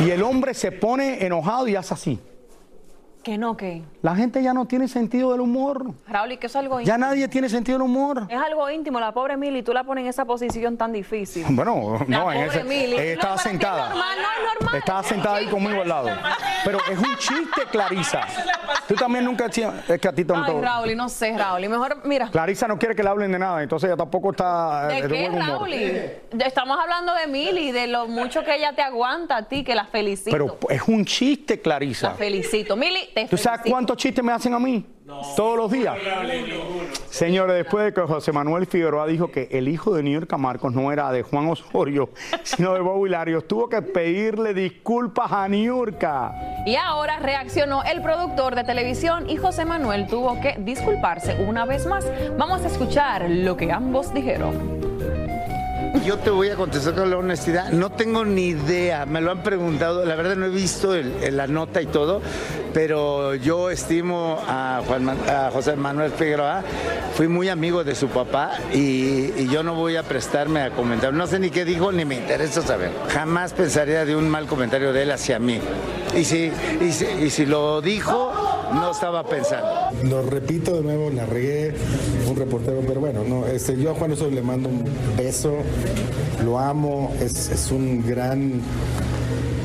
Y 0.00 0.10
el 0.10 0.22
hombre 0.22 0.52
se 0.54 0.72
pone 0.72 1.24
enojado 1.24 1.68
y 1.68 1.76
hace 1.76 1.94
así. 1.94 2.18
Que 3.22 3.36
no, 3.36 3.56
que. 3.56 3.82
La 4.00 4.14
gente 4.14 4.42
ya 4.42 4.54
no 4.54 4.66
tiene 4.66 4.86
sentido 4.88 5.32
del 5.32 5.40
humor. 5.40 5.92
Raúl, 6.08 6.32
y 6.32 6.36
que 6.38 6.46
es 6.46 6.56
algo 6.56 6.78
Ya 6.80 6.94
íntimo. 6.94 6.98
nadie 6.98 7.28
tiene 7.28 7.48
sentido 7.48 7.76
del 7.76 7.84
humor. 7.86 8.26
Es 8.28 8.40
algo 8.40 8.70
íntimo, 8.70 9.00
la 9.00 9.12
pobre 9.12 9.36
Mili, 9.36 9.62
tú 9.62 9.72
la 9.72 9.84
pones 9.84 10.02
en 10.04 10.08
esa 10.10 10.24
posición 10.24 10.76
tan 10.76 10.92
difícil. 10.92 11.44
Bueno, 11.50 11.98
La 12.08 12.18
no, 12.20 12.32
en. 12.32 12.66
Mili. 12.68 12.96
ella 12.96 13.12
estaba 13.14 13.34
No, 13.34 13.42
ti 13.42 13.42
es 13.48 13.50
sentada. 13.52 13.88
normal, 13.90 14.16
no 14.16 14.22
es 14.28 14.60
normal. 14.60 14.78
Estaba 14.78 15.02
sentada 15.02 15.36
ahí 15.36 15.46
conmigo 15.46 15.82
al 15.82 15.88
lado. 15.88 16.08
Pero 16.64 16.78
es 16.90 16.98
un 16.98 17.16
chiste, 17.16 17.62
Clarisa. 17.70 18.20
Tú 18.88 18.94
también 18.94 19.24
nunca. 19.24 19.46
Es 19.46 20.00
que 20.00 20.08
a 20.08 20.12
ti 20.12 20.22
Ay, 20.22 20.24
tampoco. 20.24 20.62
Raúl, 20.62 20.90
y 20.90 20.94
no 20.96 21.08
sé, 21.10 21.36
Raúl. 21.36 21.68
Mejor, 21.68 21.98
mira. 22.04 22.30
Clarisa 22.30 22.66
no 22.66 22.78
quiere 22.78 22.96
que 22.96 23.02
le 23.02 23.10
hablen 23.10 23.30
de 23.30 23.38
nada, 23.38 23.62
entonces 23.62 23.88
ella 23.88 23.96
tampoco 23.98 24.30
está 24.30 24.86
¿De 24.88 24.98
eh, 24.98 25.02
de 25.02 25.08
qué, 25.08 25.28
buen 25.28 25.42
humor. 25.42 25.58
Raúl? 25.58 25.72
Estamos 26.44 26.78
hablando 26.80 27.14
de 27.14 27.26
Mili, 27.26 27.70
de 27.70 27.86
lo 27.86 28.06
mucho 28.08 28.42
que 28.44 28.56
ella 28.56 28.72
te 28.74 28.80
aguanta 28.80 29.36
a 29.36 29.42
ti, 29.42 29.62
que 29.62 29.74
la 29.74 29.84
felicito. 29.84 30.30
Pero 30.30 30.58
es 30.70 30.82
un 30.88 31.04
chiste, 31.04 31.56
la 31.56 31.62
Clarisa. 31.62 32.10
felicito. 32.12 32.76
Mili, 32.76 33.10
te 33.14 33.26
¿Tú 33.26 33.36
sabes 33.36 33.58
felicito. 33.60 33.70
cuántos 33.74 33.96
chistes 33.98 34.24
me 34.24 34.32
hacen 34.32 34.54
a 34.54 34.58
mí? 34.58 34.84
Todos 35.36 35.56
los 35.56 35.70
días. 35.70 35.96
Señores, 37.08 37.56
después 37.56 37.86
de 37.86 37.94
que 37.94 38.02
José 38.02 38.30
Manuel 38.32 38.66
Figueroa 38.66 39.06
dijo 39.06 39.30
que 39.30 39.48
el 39.50 39.66
hijo 39.68 39.94
de 39.94 40.02
New 40.02 40.12
York 40.12 40.32
Marcos 40.38 40.74
no 40.74 40.92
era 40.92 41.10
de 41.10 41.22
Juan 41.22 41.48
Osorio, 41.48 42.10
sino 42.42 42.74
de 42.74 42.80
Bob 42.80 43.06
Hilario, 43.06 43.40
tuvo 43.42 43.68
que 43.68 43.80
pedirle 43.82 44.52
disculpas 44.52 45.32
a 45.32 45.48
Niurka. 45.48 46.32
Y 46.66 46.76
ahora 46.76 47.18
reaccionó 47.20 47.82
el 47.84 48.02
productor 48.02 48.54
de 48.54 48.64
televisión 48.64 49.28
y 49.30 49.36
José 49.36 49.64
Manuel 49.64 50.06
tuvo 50.08 50.38
que 50.40 50.56
disculparse 50.58 51.36
una 51.48 51.64
vez 51.64 51.86
más. 51.86 52.04
Vamos 52.36 52.62
a 52.62 52.66
escuchar 52.66 53.24
lo 53.28 53.56
que 53.56 53.72
ambos 53.72 54.12
dijeron. 54.12 54.78
Yo 56.04 56.16
te 56.18 56.30
voy 56.30 56.48
a 56.50 56.54
contestar 56.54 56.94
con 56.94 57.10
la 57.10 57.16
honestidad. 57.16 57.70
No 57.70 57.90
tengo 57.90 58.24
ni 58.24 58.48
idea. 58.48 59.04
Me 59.06 59.20
lo 59.20 59.30
han 59.30 59.42
preguntado. 59.42 60.04
La 60.04 60.14
verdad 60.16 60.36
no 60.36 60.46
he 60.46 60.50
visto 60.50 60.94
el- 60.94 61.12
el- 61.22 61.36
la 61.36 61.46
nota 61.46 61.80
y 61.82 61.86
todo, 61.86 62.20
pero 62.72 63.34
yo 63.34 63.70
estimo 63.70 64.38
a, 64.46 64.82
José 65.52 65.76
Manuel 65.76 66.12
Figueroa. 66.12 66.62
Fui 67.14 67.28
muy 67.28 67.48
amigo 67.48 67.84
de 67.84 67.94
su 67.94 68.08
papá 68.08 68.58
y, 68.72 69.46
yo 69.48 69.62
no 69.62 69.74
voy 69.74 69.96
a 69.96 70.02
prestarme 70.02 70.60
a 70.60 70.70
comentar. 70.70 71.12
No 71.12 71.26
sé 71.26 71.38
ni 71.38 71.50
qué 71.50 71.64
dijo 71.64 71.90
ni 71.90 72.04
me 72.04 72.16
interesa 72.16 72.62
saber. 72.62 72.90
Jamás 73.08 73.52
pensaría 73.52 74.04
de 74.04 74.14
un 74.14 74.28
mal 74.28 74.46
comentario 74.46 74.92
de 74.92 75.02
él 75.02 75.10
hacia 75.10 75.38
mí. 75.38 75.58
Y 76.16 76.24
si, 76.24 76.50
y 77.20 77.30
si, 77.30 77.46
lo 77.46 77.80
dijo, 77.80 78.32
no 78.72 78.90
estaba 78.90 79.24
pensando. 79.24 79.68
Lo 80.04 80.22
repito 80.22 80.74
de 80.76 80.82
nuevo, 80.82 81.10
la 81.10 81.26
regué, 81.26 81.74
un 82.28 82.36
reportero, 82.36 82.80
pero 82.86 83.00
bueno, 83.00 83.24
no, 83.24 83.46
este, 83.46 83.76
yo 83.76 83.90
a 83.90 83.94
Juan 83.94 84.12
Osorio 84.12 84.34
le 84.34 84.42
mando 84.42 84.68
un 84.68 84.84
beso, 85.16 85.54
lo 86.44 86.58
amo, 86.58 87.14
es 87.20 87.70
un 87.70 88.06
gran 88.06 88.62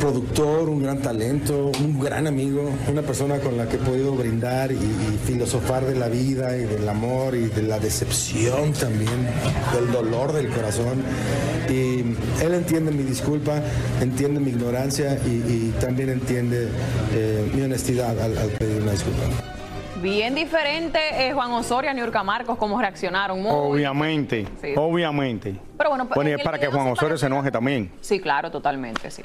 productor, 0.04 0.68
un 0.68 0.84
gran 0.84 0.98
talento, 1.02 1.72
un 1.80 1.98
gran 1.98 2.28
amigo, 2.28 2.70
una 2.92 3.02
persona 3.04 3.38
con 3.40 3.56
la 3.58 3.70
que 3.70 3.78
he 3.78 3.80
podido 3.80 4.14
brindar 4.14 4.70
y, 4.74 4.76
y 4.76 5.20
filosofar 5.26 5.86
de 5.86 5.96
la 5.96 6.10
vida 6.10 6.58
y 6.58 6.64
del 6.66 6.90
amor 6.90 7.36
y 7.36 7.46
de 7.46 7.62
la 7.64 7.80
decepción 7.80 8.74
también, 8.74 9.30
del 9.74 9.94
dolor 9.94 10.34
del 10.34 10.50
corazón. 10.50 11.02
Y 11.70 12.02
él 12.44 12.54
entiende 12.54 12.92
mi 12.92 13.04
disculpa, 13.04 13.62
entiende 14.02 14.42
mi 14.42 14.50
ignorancia 14.50 15.18
y, 15.26 15.30
y 15.70 15.74
también 15.80 16.10
entiende 16.10 16.68
eh, 17.14 17.50
mi 17.56 17.62
honestidad 17.62 18.20
al, 18.20 18.38
al 18.38 18.50
pedir 18.50 18.82
una 18.82 18.92
disculpa. 18.92 19.22
Bien 20.02 20.36
diferente 20.36 21.00
eh, 21.16 21.32
Juan 21.32 21.52
Osorio 21.52 21.90
y 21.92 21.94
Niurka 21.94 22.24
Marcos, 22.24 22.58
cómo 22.58 22.78
reaccionaron. 22.82 23.42
Muy- 23.42 23.52
Obviamente, 23.54 24.46
Sí. 24.62 24.74
obviamente. 24.76 25.56
Pero 25.84 25.90
bueno, 25.90 26.08
pues, 26.08 26.16
Bueno, 26.16 26.30
y 26.30 26.34
es 26.36 26.42
para 26.42 26.58
que 26.58 26.68
Juan 26.68 26.88
Osorio 26.88 27.18
se 27.18 27.26
enoje 27.26 27.52
también. 27.52 27.92
Sí, 28.00 28.22
claro, 28.22 28.50
totalmente, 28.50 29.12
sí. 29.12 29.24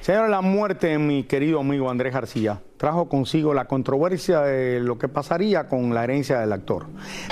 Señora, 0.00 0.26
la 0.26 0.40
muerte 0.40 0.88
de 0.88 0.98
mi 0.98 1.22
querido 1.22 1.60
amigo 1.60 1.88
Andrés 1.88 2.12
García 2.12 2.58
trajo 2.76 3.08
consigo 3.08 3.54
la 3.54 3.66
controversia 3.66 4.40
de 4.40 4.80
lo 4.80 4.98
que 4.98 5.06
pasaría 5.06 5.68
con 5.68 5.94
la 5.94 6.02
herencia 6.02 6.40
del 6.40 6.52
actor. 6.52 6.86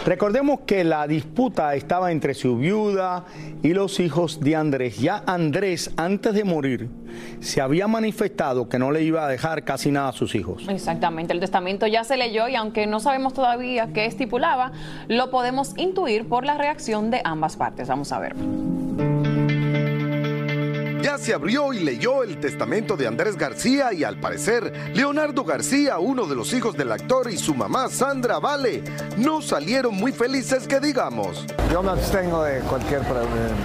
Recordemos 0.07 0.61
que 0.61 0.85
la 0.85 1.09
disputa 1.09 1.75
estaba 1.75 2.13
entre 2.13 2.35
su 2.35 2.59
viuda 2.59 3.25
y 3.65 3.73
los 3.73 3.99
hijos 3.99 4.39
de 4.39 4.55
Andrés. 4.55 4.99
Ya 4.99 5.25
Andrés, 5.27 5.91
antes 5.97 6.33
de 6.33 6.45
morir, 6.45 6.89
se 7.41 7.61
había 7.61 7.89
manifestado 7.89 8.69
que 8.69 8.79
no 8.79 8.93
le 8.93 9.03
iba 9.03 9.27
a 9.27 9.29
dejar 9.29 9.65
casi 9.65 9.91
nada 9.91 10.11
a 10.11 10.13
sus 10.13 10.37
hijos. 10.37 10.69
Exactamente, 10.69 11.33
el 11.33 11.41
testamento 11.41 11.89
ya 11.89 12.05
se 12.05 12.17
leyó 12.17 12.47
y 12.47 12.55
aunque 12.55 12.87
no 12.87 13.01
sabemos 13.01 13.35
todavía 13.35 13.89
qué 13.93 14.07
estipulaba, 14.07 14.71
lo 15.09 15.33
podemos 15.33 15.77
intuir 15.77 16.29
por 16.29 16.45
la 16.45 16.57
reacción 16.57 17.11
de 17.11 17.21
ambas 17.25 17.57
partes. 17.57 17.89
Vamos 17.89 18.13
a 18.13 18.21
ver. 18.21 18.37
Ya 21.03 21.17
se 21.17 21.33
abrió 21.33 21.73
y 21.73 21.81
leyó 21.81 22.23
el 22.23 22.39
testamento 22.41 22.95
de 22.95 23.07
Andrés 23.07 23.37
García 23.37 23.93
y 23.95 24.05
al 24.05 24.21
parecer 24.21 24.93
Leonardo 24.95 25.45
García, 25.45 25.99
uno 25.99 26.27
de 26.27 26.35
los 26.37 26.53
hijos 26.53 26.77
del 26.77 26.93
actor 26.93 27.31
y 27.31 27.39
su 27.39 27.55
mamá 27.55 27.89
Sandra 27.89 28.39
Vale, 28.39 28.85
no 29.17 29.41
salieron 29.41 29.95
muy 29.95 30.13
felices 30.13 30.67
que 30.67 30.79
digamos. 30.79 31.47
Yo 31.73 31.83
me 31.83 31.93
abstengo 31.93 32.43
de 32.45 32.61
cualquier 32.61 33.01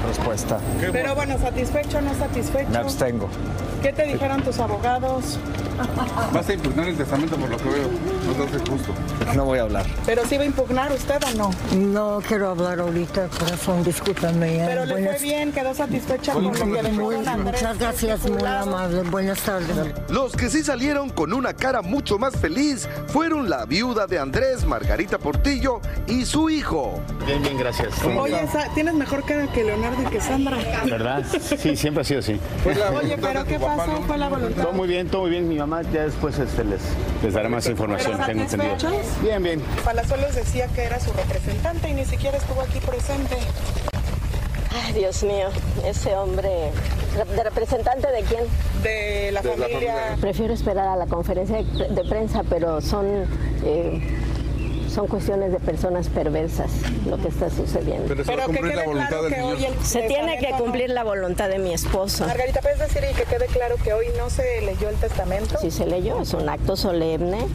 respuesta. 0.08 0.60
Pero 0.80 1.13
bueno, 1.13 1.38
¿satisfecho 1.38 1.98
o 1.98 2.02
no 2.02 2.13
satisfecho? 2.15 2.69
Me 2.69 2.78
abstengo. 2.78 3.30
¿Qué 3.82 3.91
te 3.91 4.04
dijeron 4.04 4.41
tus 4.41 4.58
abogados? 4.60 5.38
Vas 6.34 6.50
a 6.50 6.54
impugnar 6.54 6.88
el 6.88 6.95
testamento 6.95 7.36
por 7.36 7.50
lo 7.50 7.58
que 7.58 7.69
veo. 7.69 7.89
No 8.26 8.34
te 8.34 8.43
hace 8.43 8.71
justo. 8.71 8.93
No 9.36 9.45
voy 9.45 9.60
a 9.60 9.63
hablar. 9.63 9.86
¿Pero 10.06 10.26
sí 10.26 10.38
va 10.38 10.43
a 10.43 10.45
impugnar 10.48 10.91
usted 10.91 11.21
o 11.24 11.38
no? 11.38 11.52
No 11.76 12.21
quiero 12.26 12.50
hablar 12.50 12.80
ahorita, 12.80 13.28
corazón, 13.28 13.84
discúlpame. 13.84 14.63
Pero 14.65 14.86
le 14.86 15.06
fue 15.06 15.19
bien, 15.19 15.52
quedó 15.52 15.74
satisfecha 15.74 16.34
con 16.34 16.45
lo 16.45 16.52
que 16.52 16.65
dejó 16.65 16.89
Muy-. 16.89 17.25
Muchas 17.34 17.80
gracias, 17.80 18.30
muy 18.30 18.44
amable. 18.46 19.02
Buenas 19.10 19.40
tardes. 19.42 19.76
Los 20.10 20.36
que 20.36 20.50
sí 20.50 20.64
salieron 20.64 21.10
con 21.10 21.34
una 21.34 21.54
cara 21.54 21.82
mucho 21.82 22.20
más 22.20 22.36
feliz 22.36 22.88
fueron 23.08 23.50
la 23.50 23.66
viuda 23.66 24.06
de 24.08 24.20
Andrés, 24.20 24.66
Margarita 24.66 25.18
Portillo, 25.18 25.82
y 26.08 26.26
su 26.26 26.50
hijo. 26.50 27.02
Bien, 27.26 27.42
bien, 27.42 27.58
gracias. 27.58 27.94
Oye, 28.04 28.48
tienes 28.74 28.94
mejor 28.94 29.26
cara 29.26 29.48
que 29.48 29.64
Leonardo 29.64 30.02
y 30.04 30.06
que 30.06 30.22
Sandra. 30.22 30.58
¿Verdad? 30.86 31.26
Sí, 31.58 31.76
siempre 31.76 32.02
ha 32.02 32.04
sido 32.04 32.20
así. 32.20 32.40
Oye, 32.66 33.18
pero 33.20 33.44
¿qué 33.46 33.60
pasó? 33.60 34.02
¿Fue 34.06 34.18
la 34.18 34.30
voluntad? 34.30 34.64
Todo 34.64 34.74
muy 34.74 34.88
bien, 34.88 35.08
todo 35.10 35.22
muy 35.24 35.32
bien. 35.32 35.50
Mi 35.50 35.58
mamá 35.58 35.82
ya 35.82 36.04
después 36.04 36.38
este, 36.38 36.64
les, 36.64 36.82
les 37.24 37.34
dará 37.34 37.50
más 37.50 37.68
información, 37.68 38.14
¿Pero 38.14 38.26
tengo 38.26 38.42
entendido. 38.44 39.02
Bien, 39.22 39.42
bien. 39.44 39.62
Palazuelos 39.84 40.36
decía 40.36 40.68
que 40.68 40.84
era 40.84 41.00
su 41.00 41.12
representante 41.14 41.90
y 41.90 41.94
ni 41.94 42.06
siquiera 42.06 42.38
estuvo 42.38 42.62
aquí 42.62 42.80
presente. 42.80 43.38
Ay, 44.84 44.94
Dios 44.94 45.24
mío, 45.24 45.50
ese 45.86 46.16
hombre. 46.16 46.72
¿De 47.15 47.43
representante 47.43 48.12
de 48.12 48.21
quién? 48.23 48.43
De 48.84 49.32
la 49.32 49.41
familia. 49.41 50.17
Prefiero 50.19 50.54
esperar 50.54 50.88
a 50.88 50.95
la 50.97 51.06
conferencia 51.08 51.63
de, 51.63 51.88
de 51.89 52.04
prensa, 52.10 52.43
pero 52.49 52.82
son. 52.82 53.06
eh, 53.63 54.01
son 54.95 55.08
cuestiones 55.08 55.51
de 55.51 55.60
personas 55.60 56.08
perversas 56.08 56.71
lo 57.05 57.17
que 57.17 57.27
está 57.27 57.49
sucediendo. 57.49 58.05
Pero 58.08 58.23
se 58.23 58.36
va 58.36 58.43
a 58.43 58.47
Pero 58.47 58.62
que 58.69 58.75
la 58.75 58.84
voluntad 58.86 59.10
claro 59.10 59.23
del 59.23 59.34
que 59.34 59.39
señor. 59.39 59.55
hoy 59.58 59.65
el 59.65 59.86
Se 59.86 60.01
tiene 60.03 60.39
que 60.39 60.51
cumplir 60.58 60.89
la 60.89 61.03
voluntad 61.03 61.49
de 61.49 61.60
mi 61.60 61.73
esposo. 61.73 62.25
Margarita, 62.25 62.62
¿puedes 62.62 62.79
decir 62.79 63.03
y 63.12 63.13
que 63.13 63.23
quede 63.23 63.45
claro 63.47 63.75
que 63.84 63.93
hoy 63.93 64.08
no 64.17 64.29
se 64.29 64.62
leyó 64.62 64.89
el 64.89 64.95
testamento? 64.95 65.58
Sí 65.60 65.69
se 65.69 65.86
leyó, 65.86 66.21
es 66.21 66.34
un 66.34 66.47
acto 66.47 66.75
solemne 66.77 67.45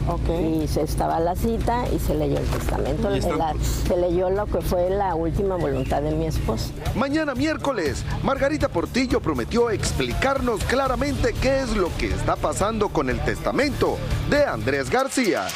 y 0.63 0.67
se 0.67 0.81
estaba 0.83 1.19
la 1.19 1.35
cita 1.35 1.85
y 1.93 1.99
se 1.99 2.13
leyó 2.13 2.37
el 2.37 2.45
testamento. 2.45 3.09
La- 3.09 3.55
se 3.87 3.97
leyó 3.97 4.29
lo 4.29 4.45
que 4.45 4.61
fue 4.61 4.89
la 4.91 5.15
última 5.15 5.55
voluntad 5.55 6.01
de 6.01 6.11
mi 6.11 6.27
esposo. 6.27 6.71
Mañana 6.95 7.33
miércoles, 7.33 8.05
Margarita 8.23 8.69
Portillo 8.69 9.19
prometió 9.19 9.69
explicarnos 9.71 10.63
claramente 10.65 11.33
qué 11.41 11.61
es 11.61 11.75
lo 11.75 11.89
que 11.97 12.07
está 12.07 12.35
pasando 12.35 12.89
con 12.89 13.09
el 13.09 13.19
testamento 13.21 13.97
de 14.29 14.45
Andrés 14.45 14.89
García. 14.89 15.47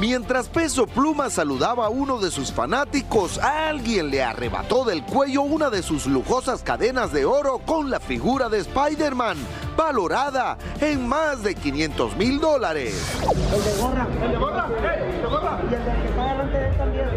Mientras 0.00 0.48
Peso 0.48 0.86
Pluma 0.86 1.28
saludaba 1.28 1.84
a 1.84 1.88
uno 1.90 2.18
de 2.18 2.30
sus 2.30 2.50
fanáticos, 2.50 3.36
alguien 3.36 4.08
le 4.08 4.22
arrebató 4.22 4.86
del 4.86 5.04
cuello 5.04 5.42
una 5.42 5.68
de 5.68 5.82
sus 5.82 6.06
lujosas 6.06 6.62
cadenas 6.62 7.12
de 7.12 7.26
oro 7.26 7.58
con 7.58 7.90
la 7.90 8.00
figura 8.00 8.48
de 8.48 8.60
Spider-Man, 8.60 9.36
valorada 9.76 10.56
en 10.80 11.06
más 11.06 11.42
de 11.42 11.54
500 11.54 12.16
mil 12.16 12.40
dólares. 12.40 12.94
El 13.20 13.62
de 13.62 13.76
gorra. 13.78 14.08
El 14.22 14.30
de 14.30 14.38
gorra. 14.38 14.66
El 14.96 15.20
de 15.20 15.28
gorra. 15.28 15.60
Y 15.70 15.74
el 15.74 15.84
del 15.84 16.02
que 16.02 16.08
está 16.08 16.24
delante 16.24 16.58
de 16.58 16.68
él 16.68 16.78
también. 16.78 17.08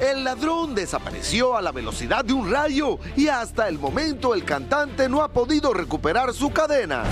El 0.00 0.24
ladrón 0.24 0.74
desapareció 0.74 1.56
a 1.56 1.62
la 1.62 1.70
velocidad 1.70 2.24
de 2.24 2.32
un 2.32 2.50
rayo 2.50 2.98
y 3.14 3.28
hasta 3.28 3.68
el 3.68 3.78
momento 3.78 4.34
el 4.34 4.44
cantante 4.44 5.08
no 5.08 5.22
ha 5.22 5.28
podido 5.28 5.72
recuperar 5.74 6.34
su 6.34 6.50
cadena. 6.50 7.04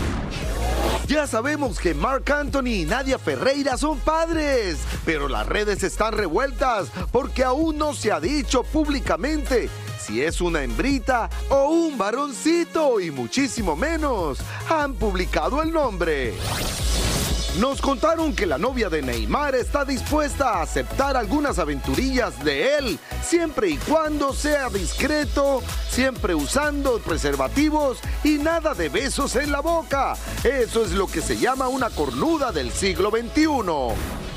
Ya 1.07 1.27
sabemos 1.27 1.79
que 1.79 1.95
Mark 1.95 2.31
Anthony 2.31 2.67
y 2.67 2.85
Nadia 2.85 3.19
Ferreira 3.19 3.77
son 3.77 3.99
padres, 3.99 4.79
pero 5.05 5.29
las 5.29 5.47
redes 5.47 5.83
están 5.83 6.13
revueltas 6.13 6.89
porque 7.11 7.45
aún 7.45 7.79
no 7.79 7.95
se 7.95 8.13
ha 8.13 8.21
dicho 8.21 8.63
públicamente 8.63 9.71
si 9.99 10.23
es 10.23 10.41
una 10.41 10.63
hembrita 10.63 11.29
o 11.49 11.69
un 11.69 11.99
varoncito 11.99 13.01
y 13.01 13.11
muchísimo 13.11 13.77
menos 13.77 14.39
han 14.69 14.95
publicado 14.95 15.63
el 15.63 15.73
nombre. 15.73 16.35
Nos 17.57 17.81
contaron 17.81 18.37
que 18.37 18.47
la 18.47 18.57
novia 18.57 18.89
de 18.89 19.03
Neymar 19.03 19.57
está 19.57 19.85
dispuesta 19.85 20.51
a 20.51 20.63
aceptar 20.63 21.17
algunas 21.17 21.59
aventurillas 21.59 22.45
de 22.45 22.77
él, 22.77 22.99
siempre 23.25 23.71
y 23.71 23.77
cuando 23.79 24.33
sea 24.33 24.69
discreto, 24.69 25.63
siempre 25.91 26.37
usando 26.37 27.01
preservativos 27.01 27.99
y 28.23 28.39
nada 28.39 28.75
de 28.75 28.89
besos 28.91 29.35
en 29.35 29.51
la 29.51 29.61
boca. 29.61 30.15
Eso 30.45 30.85
es 30.85 30.93
lo 30.93 31.09
que 31.09 31.21
se 31.21 31.37
llama 31.37 31.67
una 31.67 31.91
cornuda 31.91 32.53
del 32.53 32.71
siglo 32.71 33.11
XXI. 33.11 34.28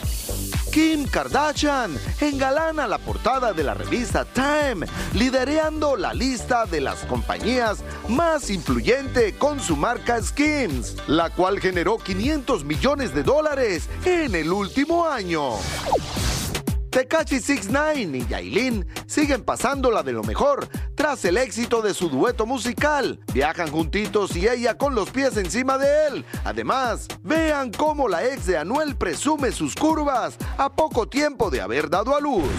Kim 0.71 1.05
Kardashian 1.05 1.97
engalana 2.21 2.87
la 2.87 2.97
portada 2.97 3.51
de 3.51 3.63
la 3.63 3.73
revista 3.73 4.23
Time, 4.23 4.87
liderando 5.13 5.97
la 5.97 6.13
lista 6.13 6.65
de 6.65 6.79
las 6.79 7.03
compañías 7.05 7.83
más 8.07 8.49
influyente 8.49 9.35
con 9.37 9.59
su 9.59 9.75
marca 9.75 10.21
Skims, 10.21 10.95
la 11.07 11.29
cual 11.29 11.59
generó 11.59 11.97
500 11.97 12.63
millones 12.63 13.13
de 13.13 13.23
dólares 13.23 13.89
en 14.05 14.33
el 14.33 14.51
último 14.53 15.05
año. 15.05 15.55
Tekashi 16.91 17.39
69 17.39 18.17
y 18.17 18.27
Yailin 18.27 18.85
siguen 19.07 19.43
pasándola 19.43 20.03
de 20.03 20.11
lo 20.11 20.23
mejor 20.23 20.67
tras 20.93 21.23
el 21.23 21.37
éxito 21.37 21.81
de 21.81 21.93
su 21.93 22.09
dueto 22.09 22.45
musical. 22.45 23.21
Viajan 23.33 23.71
juntitos 23.71 24.35
y 24.35 24.45
ella 24.45 24.77
con 24.77 24.93
los 24.93 25.09
pies 25.09 25.37
encima 25.37 25.77
de 25.77 26.07
él. 26.07 26.25
Además, 26.43 27.07
vean 27.23 27.71
cómo 27.71 28.09
la 28.09 28.25
ex 28.25 28.45
de 28.45 28.57
Anuel 28.57 28.97
presume 28.97 29.53
sus 29.53 29.73
curvas 29.73 30.35
a 30.57 30.69
poco 30.75 31.07
tiempo 31.07 31.49
de 31.49 31.61
haber 31.61 31.89
dado 31.89 32.13
a 32.13 32.19
luz. 32.19 32.51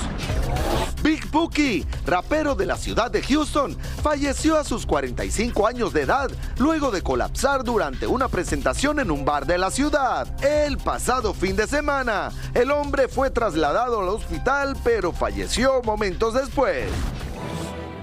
Big 1.03 1.29
Bookie, 1.31 1.85
rapero 2.07 2.55
de 2.55 2.65
la 2.65 2.77
ciudad 2.77 3.11
de 3.11 3.23
Houston, 3.23 3.77
falleció 4.03 4.57
a 4.57 4.65
sus 4.65 4.87
45 4.87 5.67
años 5.67 5.93
de 5.93 6.03
edad 6.03 6.31
luego 6.59 6.91
de 6.91 7.03
colapsar 7.03 7.65
durante 7.65 8.07
una 8.07 8.29
presentación 8.29 9.01
en 9.01 9.11
un 9.11 9.25
bar 9.25 9.45
de 9.45 9.59
la 9.59 9.71
ciudad. 9.71 10.29
El 10.45 10.79
pasado 10.79 11.35
fin 11.35 11.57
de 11.57 11.67
semana, 11.67 12.31
el 12.55 12.71
hombre 12.71 13.09
fue 13.09 13.31
trasladado 13.31 14.01
al 14.01 14.09
hospital 14.09 14.77
pero 14.85 15.13
falleció 15.13 15.83
momentos 15.83 16.35
después. 16.35 16.87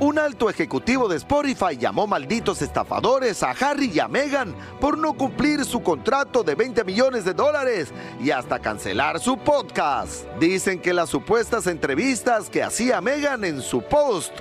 Un 0.01 0.17
alto 0.17 0.49
ejecutivo 0.49 1.09
de 1.09 1.17
Spotify 1.17 1.75
llamó 1.77 2.07
malditos 2.07 2.61
estafadores 2.61 3.43
a 3.43 3.51
Harry 3.51 3.91
y 3.93 3.99
a 3.99 4.07
Meghan 4.07 4.55
por 4.79 4.97
no 4.97 5.13
cumplir 5.13 5.65
su 5.65 5.83
contrato 5.83 6.41
de 6.41 6.55
20 6.55 6.85
millones 6.85 7.25
de 7.25 7.33
dólares 7.33 7.91
y 8.21 8.31
hasta 8.31 8.59
cancelar 8.59 9.19
su 9.19 9.37
podcast. 9.37 10.25
Dicen 10.39 10.79
que 10.79 10.93
las 10.93 11.09
supuestas 11.09 11.67
entrevistas 11.67 12.49
que 12.49 12.63
hacía 12.63 13.01
Meghan 13.01 13.43
en 13.43 13.61
su 13.61 13.81
post 13.81 14.31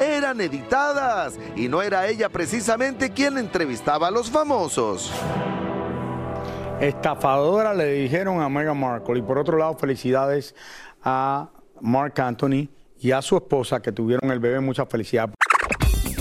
eran 0.00 0.40
editadas 0.40 1.38
y 1.54 1.68
no 1.68 1.82
era 1.82 2.08
ella 2.08 2.28
precisamente 2.28 3.10
quien 3.10 3.38
entrevistaba 3.38 4.08
a 4.08 4.10
los 4.10 4.28
famosos. 4.28 5.12
Estafadora 6.80 7.74
le 7.74 7.92
dijeron 7.92 8.42
a 8.42 8.48
Meghan 8.48 8.80
Markle 8.80 9.20
y 9.20 9.22
por 9.22 9.38
otro 9.38 9.56
lado 9.56 9.78
felicidades 9.78 10.56
a 11.04 11.48
Mark 11.80 12.20
Anthony 12.20 12.70
y 13.00 13.12
a 13.12 13.22
su 13.22 13.36
esposa 13.36 13.80
que 13.80 13.92
tuvieron 13.92 14.30
el 14.30 14.38
bebé. 14.38 14.60
Mucha 14.60 14.86
felicidad. 14.86 15.30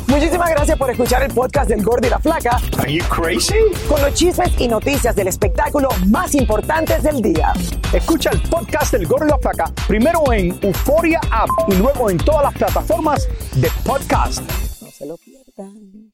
Muchísimas 0.08 0.50
gracias 0.52 0.78
por 0.78 0.90
escuchar 0.90 1.24
el 1.24 1.34
podcast 1.34 1.70
del 1.70 1.84
Gordo 1.84 2.08
y 2.08 2.10
la 2.10 2.20
Flaca. 2.20 2.58
Are 2.78 2.94
you 2.94 3.04
crazy? 3.10 3.56
Con 3.90 4.02
los 4.02 4.14
chismes 4.14 4.52
y 4.60 4.68
noticias 4.68 5.16
del 5.16 5.28
espectáculo 5.28 5.90
más 6.08 6.36
importantes 6.36 7.04
del 7.04 7.22
día. 7.22 7.52
Escucha 7.92 8.30
el 8.32 8.42
podcast 8.50 8.94
del 8.94 9.08
Gordo 9.08 9.26
y 9.26 9.30
la 9.30 9.38
Flaca 9.40 9.66
primero 9.88 10.22
en 10.32 10.58
Euforia 10.62 11.20
App 11.32 11.50
y 11.68 11.76
luego 11.76 12.10
en 12.10 12.18
todas 12.18 12.44
las 12.44 12.54
plataformas 12.54 13.28
de 13.56 13.70
podcast. 13.84 14.42
No 14.82 14.90
se 14.90 15.06
lo 15.06 15.18
pierdan. 15.18 16.14